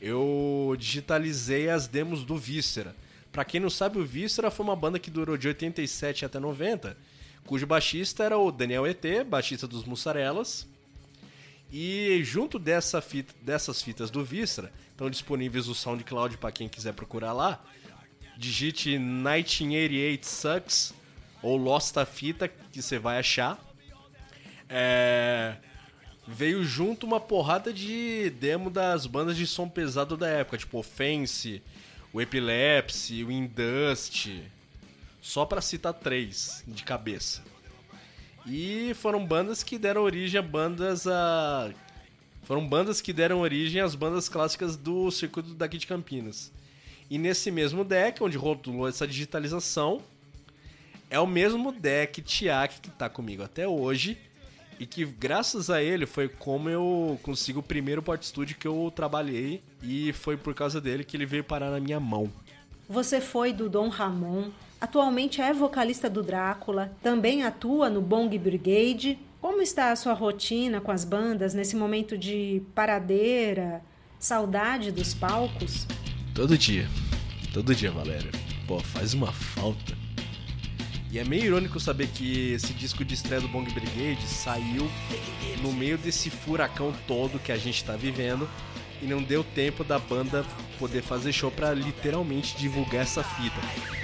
eu 0.05 0.76
digitalizei 0.78 1.70
as 1.70 1.86
demos 1.86 2.24
do 2.24 2.36
Víscera. 2.36 2.94
Para 3.32 3.42
quem 3.42 3.59
não 3.59 3.70
sabe, 3.70 3.98
o 3.98 4.05
Víscera 4.05 4.50
foi 4.50 4.62
uma 4.62 4.76
banda 4.76 4.98
que 4.98 5.11
durou 5.11 5.34
de 5.38 5.48
87 5.48 6.26
até 6.26 6.38
90, 6.38 6.94
cujo 7.46 7.66
baixista 7.66 8.22
era 8.22 8.36
o 8.36 8.52
Daniel 8.52 8.86
ET, 8.86 9.02
baixista 9.26 9.66
dos 9.66 9.84
Mussarelas. 9.84 10.68
E 11.72 12.20
junto 12.22 12.59
dessa 12.59 13.00
fita, 13.00 13.34
dessas 13.40 13.80
fitas 13.80 14.11
do 14.11 14.22
Víscera, 14.22 14.70
estão 14.90 15.09
disponíveis 15.09 15.68
o 15.68 15.74
SoundCloud 15.74 16.36
para 16.36 16.52
quem 16.52 16.68
quiser 16.68 16.92
procurar 16.92 17.32
lá. 17.32 17.64
Digite 18.36 18.90
1988 18.98 20.26
Sucks 20.26 20.94
ou 21.42 21.57
Lost 21.57 21.96
a 21.96 22.05
Fita, 22.05 22.46
que 22.46 22.82
você 22.82 22.98
vai 22.98 23.18
achar. 23.18 23.59
É 24.68 25.57
veio 26.26 26.64
junto 26.64 27.06
uma 27.06 27.20
porrada 27.20 27.72
de 27.72 28.30
demo 28.30 28.70
das 28.70 29.06
bandas 29.06 29.36
de 29.36 29.46
som 29.46 29.68
pesado 29.68 30.16
da 30.16 30.28
época, 30.28 30.58
tipo 30.58 30.78
Offense, 30.78 31.62
o 32.12 32.20
Epilepsy, 32.20 33.24
o 33.24 33.30
Indust, 33.30 34.42
só 35.20 35.44
para 35.44 35.60
citar 35.60 35.92
três 35.92 36.64
de 36.66 36.82
cabeça. 36.82 37.42
E 38.46 38.92
foram 38.94 39.24
bandas 39.24 39.62
que 39.62 39.78
deram 39.78 40.02
origem 40.02 40.38
a 40.38 40.42
bandas 40.42 41.06
a 41.06 41.72
foram 42.42 42.66
bandas 42.66 43.00
que 43.00 43.10
deram 43.10 43.40
origem 43.40 43.80
às 43.80 43.94
bandas 43.94 44.28
clássicas 44.28 44.76
do 44.76 45.10
circuito 45.10 45.54
daqui 45.54 45.78
de 45.78 45.86
Campinas. 45.86 46.52
E 47.10 47.16
nesse 47.16 47.50
mesmo 47.50 47.84
deck, 47.84 48.22
onde 48.22 48.36
rolou 48.36 48.86
essa 48.86 49.06
digitalização, 49.06 50.02
é 51.08 51.18
o 51.18 51.26
mesmo 51.26 51.72
deck 51.72 52.20
Tiak 52.20 52.80
que 52.80 52.88
está 52.88 53.08
comigo 53.08 53.42
até 53.42 53.66
hoje 53.66 54.18
e 54.78 54.86
que 54.86 55.04
graças 55.04 55.70
a 55.70 55.82
ele 55.82 56.06
foi 56.06 56.28
como 56.28 56.68
eu 56.68 57.18
consigo 57.22 57.60
o 57.60 57.62
primeiro 57.62 58.02
port 58.02 58.22
studio 58.22 58.56
que 58.56 58.66
eu 58.66 58.92
trabalhei 58.94 59.62
e 59.82 60.12
foi 60.12 60.36
por 60.36 60.54
causa 60.54 60.80
dele 60.80 61.04
que 61.04 61.16
ele 61.16 61.26
veio 61.26 61.44
parar 61.44 61.70
na 61.70 61.80
minha 61.80 62.00
mão. 62.00 62.30
Você 62.88 63.20
foi 63.20 63.52
do 63.52 63.68
Dom 63.68 63.88
Ramon, 63.88 64.50
atualmente 64.80 65.40
é 65.40 65.52
vocalista 65.52 66.10
do 66.10 66.22
Drácula, 66.22 66.92
também 67.02 67.42
atua 67.42 67.88
no 67.88 68.00
Bong 68.00 68.36
Brigade. 68.38 69.18
Como 69.40 69.62
está 69.62 69.90
a 69.90 69.96
sua 69.96 70.12
rotina 70.12 70.80
com 70.80 70.90
as 70.90 71.04
bandas 71.04 71.54
nesse 71.54 71.76
momento 71.76 72.16
de 72.16 72.62
paradeira, 72.74 73.82
saudade 74.18 74.90
dos 74.90 75.14
palcos? 75.14 75.86
Todo 76.34 76.58
dia. 76.58 76.88
Todo 77.52 77.74
dia, 77.74 77.90
Valéria. 77.90 78.30
Pô, 78.66 78.80
faz 78.80 79.14
uma 79.14 79.30
falta. 79.32 80.03
E 81.14 81.18
é 81.20 81.24
meio 81.24 81.44
irônico 81.44 81.78
saber 81.78 82.08
que 82.08 82.54
esse 82.54 82.72
disco 82.72 83.04
de 83.04 83.14
estreia 83.14 83.40
do 83.40 83.46
Bong 83.46 83.72
Brigade 83.72 84.26
saiu 84.26 84.90
no 85.62 85.72
meio 85.72 85.96
desse 85.96 86.28
furacão 86.28 86.92
todo 87.06 87.38
que 87.38 87.52
a 87.52 87.56
gente 87.56 87.76
está 87.76 87.94
vivendo 87.94 88.48
e 89.00 89.06
não 89.06 89.22
deu 89.22 89.44
tempo 89.44 89.84
da 89.84 89.96
banda 89.96 90.44
poder 90.76 91.02
fazer 91.02 91.32
show 91.32 91.52
para 91.52 91.72
literalmente 91.72 92.56
divulgar 92.56 93.02
essa 93.02 93.22
fita. 93.22 94.03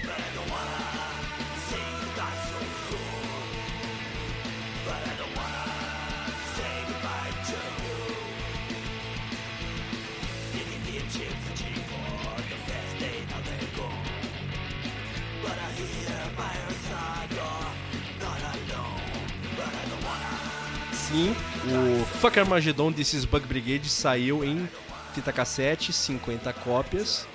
Sim, 21.11 21.35
o 21.67 22.05
Fuck 22.21 22.39
Armageddon 22.39 22.93
desses 22.93 23.25
Bug 23.25 23.45
Brigade 23.45 23.89
saiu 23.89 24.45
em 24.45 24.69
fita 25.13 25.33
cassete, 25.33 25.93
50 25.93 26.53
cópias. 26.53 27.27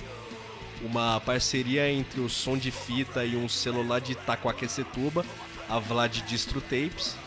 Uma 0.81 1.19
parceria 1.19 1.91
entre 1.91 2.21
o 2.21 2.29
som 2.29 2.57
de 2.57 2.71
fita 2.71 3.25
e 3.25 3.35
um 3.35 3.49
celular 3.49 3.99
de 3.99 4.13
Itacoaquecetuba, 4.13 5.25
a 5.67 5.77
Vlad 5.77 6.21
Distro 6.21 6.61
Tapes. 6.61 7.17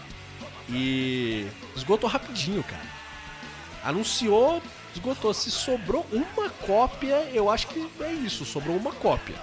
E 0.71 1.47
esgotou 1.77 2.09
rapidinho, 2.09 2.63
cara. 2.63 2.87
Anunciou, 3.85 4.63
esgotou. 4.95 5.35
Se 5.35 5.51
sobrou 5.51 6.07
uma 6.11 6.49
cópia, 6.49 7.29
eu 7.35 7.51
acho 7.51 7.67
que 7.67 7.87
é 8.01 8.11
isso, 8.11 8.47
sobrou 8.47 8.75
uma 8.75 8.93
cópia. 8.93 9.37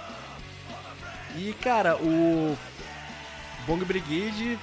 E, 1.36 1.52
cara, 1.62 1.96
o 1.98 2.58
Bong 3.64 3.84
Brigade 3.84 4.58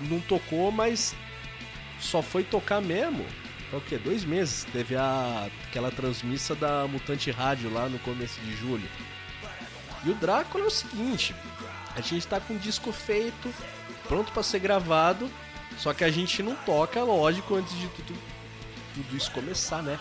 não 0.00 0.20
tocou, 0.20 0.70
mas 0.70 1.16
só 2.00 2.22
foi 2.22 2.42
tocar 2.42 2.80
mesmo 2.80 3.24
é 3.72 3.76
o 3.76 3.80
que? 3.80 3.96
Dois 3.96 4.24
meses. 4.24 4.66
Teve 4.72 4.96
a, 4.96 5.48
aquela 5.68 5.90
transmissa 5.90 6.54
da 6.54 6.86
Mutante 6.86 7.30
Rádio 7.30 7.72
lá 7.72 7.88
no 7.88 7.98
começo 8.00 8.40
de 8.40 8.56
julho. 8.56 8.88
E 10.04 10.10
o 10.10 10.14
Drácula 10.14 10.64
é 10.64 10.66
o 10.66 10.70
seguinte: 10.70 11.34
a 11.94 12.00
gente 12.00 12.26
tá 12.26 12.40
com 12.40 12.54
o 12.54 12.58
disco 12.58 12.92
feito, 12.92 13.52
pronto 14.08 14.32
para 14.32 14.42
ser 14.42 14.58
gravado, 14.58 15.30
só 15.78 15.94
que 15.94 16.04
a 16.04 16.10
gente 16.10 16.42
não 16.42 16.56
toca, 16.56 17.02
lógico, 17.02 17.54
antes 17.54 17.78
de 17.78 17.86
tudo, 17.88 18.18
tudo 18.94 19.16
isso 19.16 19.30
começar, 19.30 19.82
né? 19.82 19.98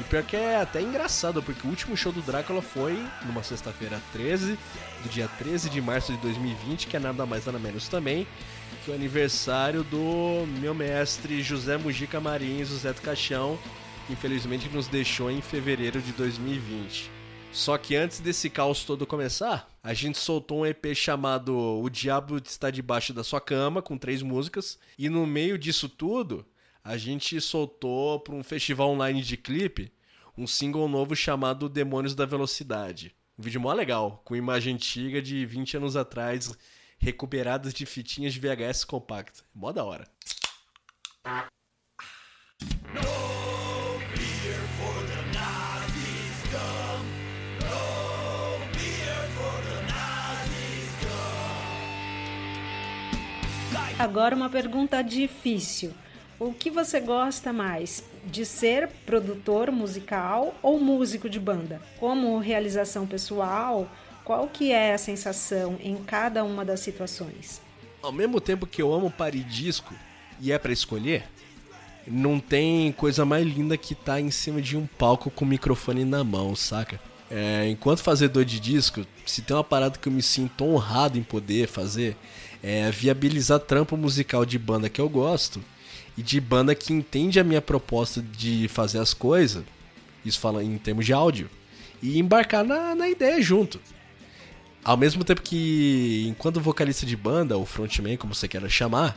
E 0.00 0.04
pior 0.04 0.22
que 0.22 0.36
é 0.36 0.60
até 0.60 0.80
engraçado, 0.80 1.42
porque 1.42 1.66
o 1.66 1.70
último 1.70 1.96
show 1.96 2.12
do 2.12 2.22
Drácula 2.22 2.62
foi 2.62 2.96
numa 3.26 3.42
sexta-feira 3.42 4.00
13, 4.12 4.56
do 5.02 5.08
dia 5.08 5.28
13 5.38 5.68
de 5.68 5.80
março 5.80 6.12
de 6.12 6.18
2020, 6.18 6.86
que 6.86 6.96
é 6.96 7.00
nada 7.00 7.26
mais 7.26 7.46
nada 7.46 7.58
menos 7.58 7.88
também, 7.88 8.26
que 8.84 8.90
é 8.90 8.94
o 8.94 8.96
aniversário 8.96 9.82
do 9.82 10.46
meu 10.60 10.72
mestre 10.72 11.42
José 11.42 11.76
Mujica 11.76 12.20
Marins, 12.20 12.70
o 12.70 12.76
Zé 12.76 12.92
do 12.92 13.00
Caixão, 13.00 13.58
que 14.06 14.12
infelizmente 14.12 14.68
nos 14.68 14.86
deixou 14.86 15.30
em 15.30 15.40
fevereiro 15.40 16.00
de 16.00 16.12
2020. 16.12 17.10
Só 17.50 17.76
que 17.76 17.96
antes 17.96 18.20
desse 18.20 18.48
caos 18.48 18.84
todo 18.84 19.06
começar, 19.06 19.68
a 19.82 19.92
gente 19.94 20.18
soltou 20.18 20.60
um 20.60 20.66
EP 20.66 20.94
chamado 20.94 21.56
O 21.56 21.88
Diabo 21.88 22.36
Está 22.36 22.70
Debaixo 22.70 23.12
da 23.12 23.24
Sua 23.24 23.40
Cama, 23.40 23.82
com 23.82 23.98
três 23.98 24.22
músicas, 24.22 24.78
e 24.98 25.08
no 25.08 25.26
meio 25.26 25.58
disso 25.58 25.88
tudo, 25.88 26.46
a 26.82 26.96
gente 26.96 27.40
soltou 27.40 28.20
para 28.20 28.34
um 28.34 28.42
festival 28.42 28.90
online 28.90 29.22
de 29.22 29.36
clipe 29.36 29.92
um 30.38 30.46
single 30.46 30.88
novo 30.88 31.16
chamado 31.16 31.68
Demônios 31.68 32.14
da 32.14 32.24
Velocidade. 32.24 33.12
Um 33.36 33.42
vídeo 33.42 33.60
mó 33.60 33.72
legal, 33.72 34.22
com 34.24 34.36
imagem 34.36 34.74
antiga 34.74 35.20
de 35.20 35.44
20 35.44 35.78
anos 35.78 35.96
atrás, 35.96 36.56
recuperadas 36.96 37.74
de 37.74 37.84
fitinhas 37.84 38.32
de 38.32 38.40
VHS 38.40 38.84
compacta. 38.84 39.42
Mó 39.52 39.72
da 39.72 39.84
hora. 39.84 40.08
Agora 53.98 54.36
uma 54.36 54.48
pergunta 54.48 55.02
difícil. 55.02 55.92
O 56.40 56.52
que 56.52 56.70
você 56.70 57.00
gosta 57.00 57.52
mais? 57.52 58.04
De 58.24 58.46
ser 58.46 58.88
produtor 59.04 59.72
musical 59.72 60.54
ou 60.62 60.78
músico 60.78 61.28
de 61.28 61.40
banda? 61.40 61.82
Como 61.98 62.38
realização 62.38 63.08
pessoal, 63.08 63.90
qual 64.24 64.46
que 64.46 64.70
é 64.70 64.94
a 64.94 64.98
sensação 64.98 65.76
em 65.82 65.96
cada 65.96 66.44
uma 66.44 66.64
das 66.64 66.78
situações? 66.78 67.60
Ao 68.00 68.12
mesmo 68.12 68.40
tempo 68.40 68.68
que 68.68 68.80
eu 68.80 68.94
amo 68.94 69.10
paridisco 69.10 69.92
e 70.40 70.52
é 70.52 70.58
para 70.60 70.72
escolher, 70.72 71.24
não 72.06 72.38
tem 72.38 72.92
coisa 72.92 73.24
mais 73.24 73.44
linda 73.44 73.76
que 73.76 73.96
tá 73.96 74.20
em 74.20 74.30
cima 74.30 74.62
de 74.62 74.76
um 74.76 74.86
palco 74.86 75.32
com 75.32 75.44
o 75.44 75.48
microfone 75.48 76.04
na 76.04 76.22
mão, 76.22 76.54
saca? 76.54 77.00
É, 77.28 77.68
enquanto 77.68 77.98
fazedor 77.98 78.44
de 78.44 78.60
disco, 78.60 79.04
se 79.26 79.42
tem 79.42 79.56
uma 79.56 79.64
parada 79.64 79.98
que 79.98 80.06
eu 80.06 80.12
me 80.12 80.22
sinto 80.22 80.64
honrado 80.64 81.18
em 81.18 81.22
poder 81.24 81.66
fazer, 81.66 82.16
é 82.62 82.88
viabilizar 82.92 83.58
trampo 83.58 83.96
musical 83.96 84.46
de 84.46 84.56
banda 84.56 84.88
que 84.88 85.00
eu 85.00 85.08
gosto 85.08 85.60
e 86.18 86.22
de 86.22 86.40
banda 86.40 86.74
que 86.74 86.92
entende 86.92 87.38
a 87.38 87.44
minha 87.44 87.62
proposta 87.62 88.20
de 88.20 88.66
fazer 88.66 88.98
as 88.98 89.14
coisas, 89.14 89.62
isso 90.24 90.40
fala 90.40 90.64
em 90.64 90.76
termos 90.76 91.06
de 91.06 91.12
áudio, 91.12 91.48
e 92.02 92.18
embarcar 92.18 92.64
na, 92.64 92.92
na 92.92 93.08
ideia 93.08 93.40
junto. 93.40 93.80
Ao 94.82 94.96
mesmo 94.96 95.22
tempo 95.22 95.40
que, 95.40 96.26
enquanto 96.28 96.60
vocalista 96.60 97.06
de 97.06 97.16
banda, 97.16 97.56
ou 97.56 97.64
frontman, 97.64 98.16
como 98.16 98.34
você 98.34 98.48
queira 98.48 98.68
chamar, 98.68 99.16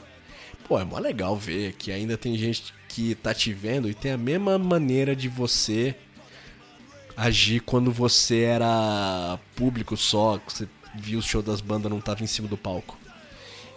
pô, 0.68 0.80
é 0.80 0.84
mó 0.84 1.00
legal 1.00 1.36
ver 1.36 1.74
que 1.74 1.92
ainda 1.92 2.16
tem 2.18 2.38
gente 2.38 2.72
que 2.88 3.16
tá 3.16 3.34
te 3.34 3.52
vendo 3.52 3.90
e 3.90 3.96
tem 3.96 4.12
a 4.12 4.18
mesma 4.18 4.60
maneira 4.60 5.16
de 5.16 5.28
você 5.28 5.96
agir 7.18 7.62
quando 7.62 7.92
você 7.92 8.42
era 8.42 9.40
público 9.56 9.98
só, 9.98 10.38
que 10.38 10.54
você 10.54 10.68
viu 10.94 11.18
o 11.18 11.24
show 11.24 11.42
das 11.42 11.62
bandas 11.62 11.92
não 11.92 12.00
tava 12.00 12.24
em 12.24 12.28
cima 12.28 12.48
do 12.48 12.58
palco. 12.58 12.96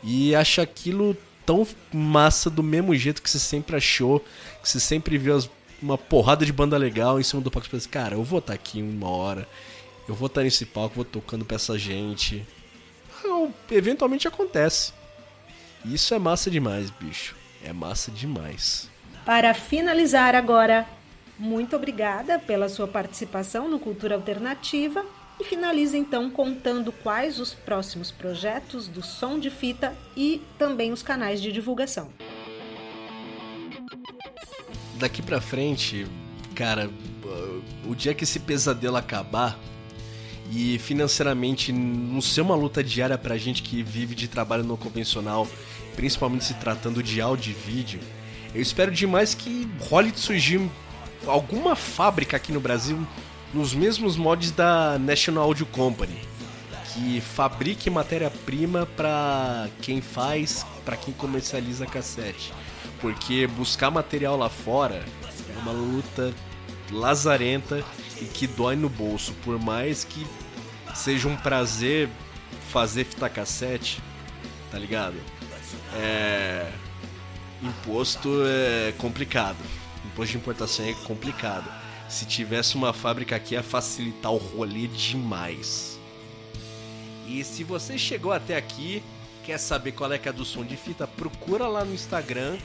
E 0.02 0.34
acha 0.34 0.60
aquilo 0.60 1.16
tão 1.44 1.66
massa 1.92 2.48
do 2.50 2.62
mesmo 2.62 2.94
jeito 2.94 3.22
que 3.22 3.30
você 3.30 3.38
sempre 3.38 3.76
achou, 3.76 4.20
que 4.62 4.68
você 4.68 4.80
sempre 4.80 5.18
viu 5.18 5.36
as, 5.36 5.48
uma 5.80 5.98
porrada 5.98 6.44
de 6.44 6.52
banda 6.52 6.76
legal 6.76 7.20
em 7.20 7.22
cima 7.22 7.42
do 7.42 7.50
palco. 7.50 7.66
Você 7.66 7.70
pensa, 7.70 7.88
cara, 7.88 8.14
eu 8.14 8.22
vou 8.22 8.38
estar 8.38 8.52
tá 8.52 8.54
aqui 8.54 8.82
uma 8.82 9.08
hora, 9.08 9.48
eu 10.08 10.14
vou 10.14 10.26
estar 10.26 10.40
tá 10.40 10.44
nesse 10.44 10.66
palco, 10.66 10.96
vou 10.96 11.04
tocando 11.04 11.44
pra 11.44 11.56
essa 11.56 11.78
gente. 11.78 12.46
Eventualmente 13.70 14.28
acontece. 14.28 14.92
Isso 15.84 16.14
é 16.14 16.18
massa 16.18 16.50
demais, 16.50 16.90
bicho. 16.90 17.34
É 17.62 17.72
massa 17.72 18.10
demais. 18.10 18.88
Para 19.24 19.54
finalizar 19.54 20.34
agora, 20.34 20.86
muito 21.38 21.74
obrigada 21.76 22.38
pela 22.38 22.68
sua 22.68 22.86
participação 22.86 23.68
no 23.68 23.78
Cultura 23.78 24.14
Alternativa 24.14 25.04
e 25.38 25.44
finaliza 25.44 25.96
então 25.96 26.30
contando 26.30 26.92
quais 26.92 27.40
os 27.40 27.52
próximos 27.52 28.10
projetos 28.10 28.86
do 28.86 29.02
som 29.02 29.38
de 29.38 29.50
fita 29.50 29.94
e 30.16 30.42
também 30.58 30.92
os 30.92 31.02
canais 31.02 31.42
de 31.42 31.52
divulgação. 31.52 32.08
Daqui 34.94 35.20
para 35.20 35.40
frente, 35.40 36.06
cara, 36.54 36.90
o 37.86 37.94
dia 37.94 38.14
que 38.14 38.24
esse 38.24 38.38
pesadelo 38.38 38.96
acabar 38.96 39.58
e 40.52 40.78
financeiramente 40.78 41.72
não 41.72 42.20
ser 42.20 42.42
uma 42.42 42.54
luta 42.54 42.84
diária 42.84 43.18
pra 43.18 43.36
gente 43.36 43.62
que 43.62 43.82
vive 43.82 44.14
de 44.14 44.28
trabalho 44.28 44.62
no 44.62 44.76
convencional, 44.76 45.48
principalmente 45.96 46.44
se 46.44 46.54
tratando 46.54 47.02
de 47.02 47.20
áudio 47.20 47.50
e 47.50 47.54
vídeo, 47.54 48.00
eu 48.54 48.62
espero 48.62 48.92
demais 48.92 49.34
que 49.34 49.68
role 49.80 50.12
de 50.12 50.20
surgir 50.20 50.60
alguma 51.26 51.74
fábrica 51.74 52.36
aqui 52.36 52.52
no 52.52 52.60
Brasil 52.60 53.04
nos 53.54 53.72
mesmos 53.72 54.16
mods 54.16 54.50
da 54.50 54.98
National 54.98 55.44
Audio 55.44 55.64
Company, 55.64 56.20
que 56.92 57.20
fabrique 57.20 57.88
matéria-prima 57.88 58.84
para 58.96 59.68
quem 59.80 60.00
faz, 60.00 60.66
para 60.84 60.96
quem 60.96 61.14
comercializa 61.14 61.86
cassete. 61.86 62.52
Porque 63.00 63.46
buscar 63.46 63.90
material 63.90 64.36
lá 64.36 64.48
fora 64.48 65.04
é 65.48 65.58
uma 65.60 65.70
luta 65.70 66.34
lazarenta 66.90 67.84
e 68.20 68.24
que 68.24 68.46
dói 68.46 68.74
no 68.74 68.88
bolso, 68.88 69.32
por 69.44 69.58
mais 69.62 70.02
que 70.02 70.26
seja 70.92 71.28
um 71.28 71.36
prazer 71.36 72.08
fazer 72.70 73.04
fita 73.04 73.28
cassete, 73.28 74.02
tá 74.70 74.78
ligado? 74.78 75.16
É 75.94 76.72
imposto 77.62 78.28
é 78.46 78.92
complicado. 78.98 79.58
Imposto 80.04 80.32
de 80.32 80.38
importação 80.38 80.84
é 80.84 80.92
complicado. 81.04 81.83
Se 82.08 82.24
tivesse 82.26 82.76
uma 82.76 82.92
fábrica 82.92 83.36
aqui, 83.36 83.54
ia 83.54 83.62
facilitar 83.62 84.32
o 84.32 84.36
rolê 84.36 84.86
demais. 84.86 85.98
E 87.26 87.42
se 87.42 87.64
você 87.64 87.96
chegou 87.96 88.32
até 88.32 88.54
aqui, 88.56 89.02
quer 89.44 89.56
saber 89.58 89.92
qual 89.92 90.12
é 90.12 90.18
que 90.18 90.28
é 90.28 90.32
do 90.32 90.44
som 90.44 90.62
de 90.64 90.76
fita, 90.76 91.06
procura 91.06 91.66
lá 91.66 91.82
no 91.84 91.94
Instagram, 91.94 92.58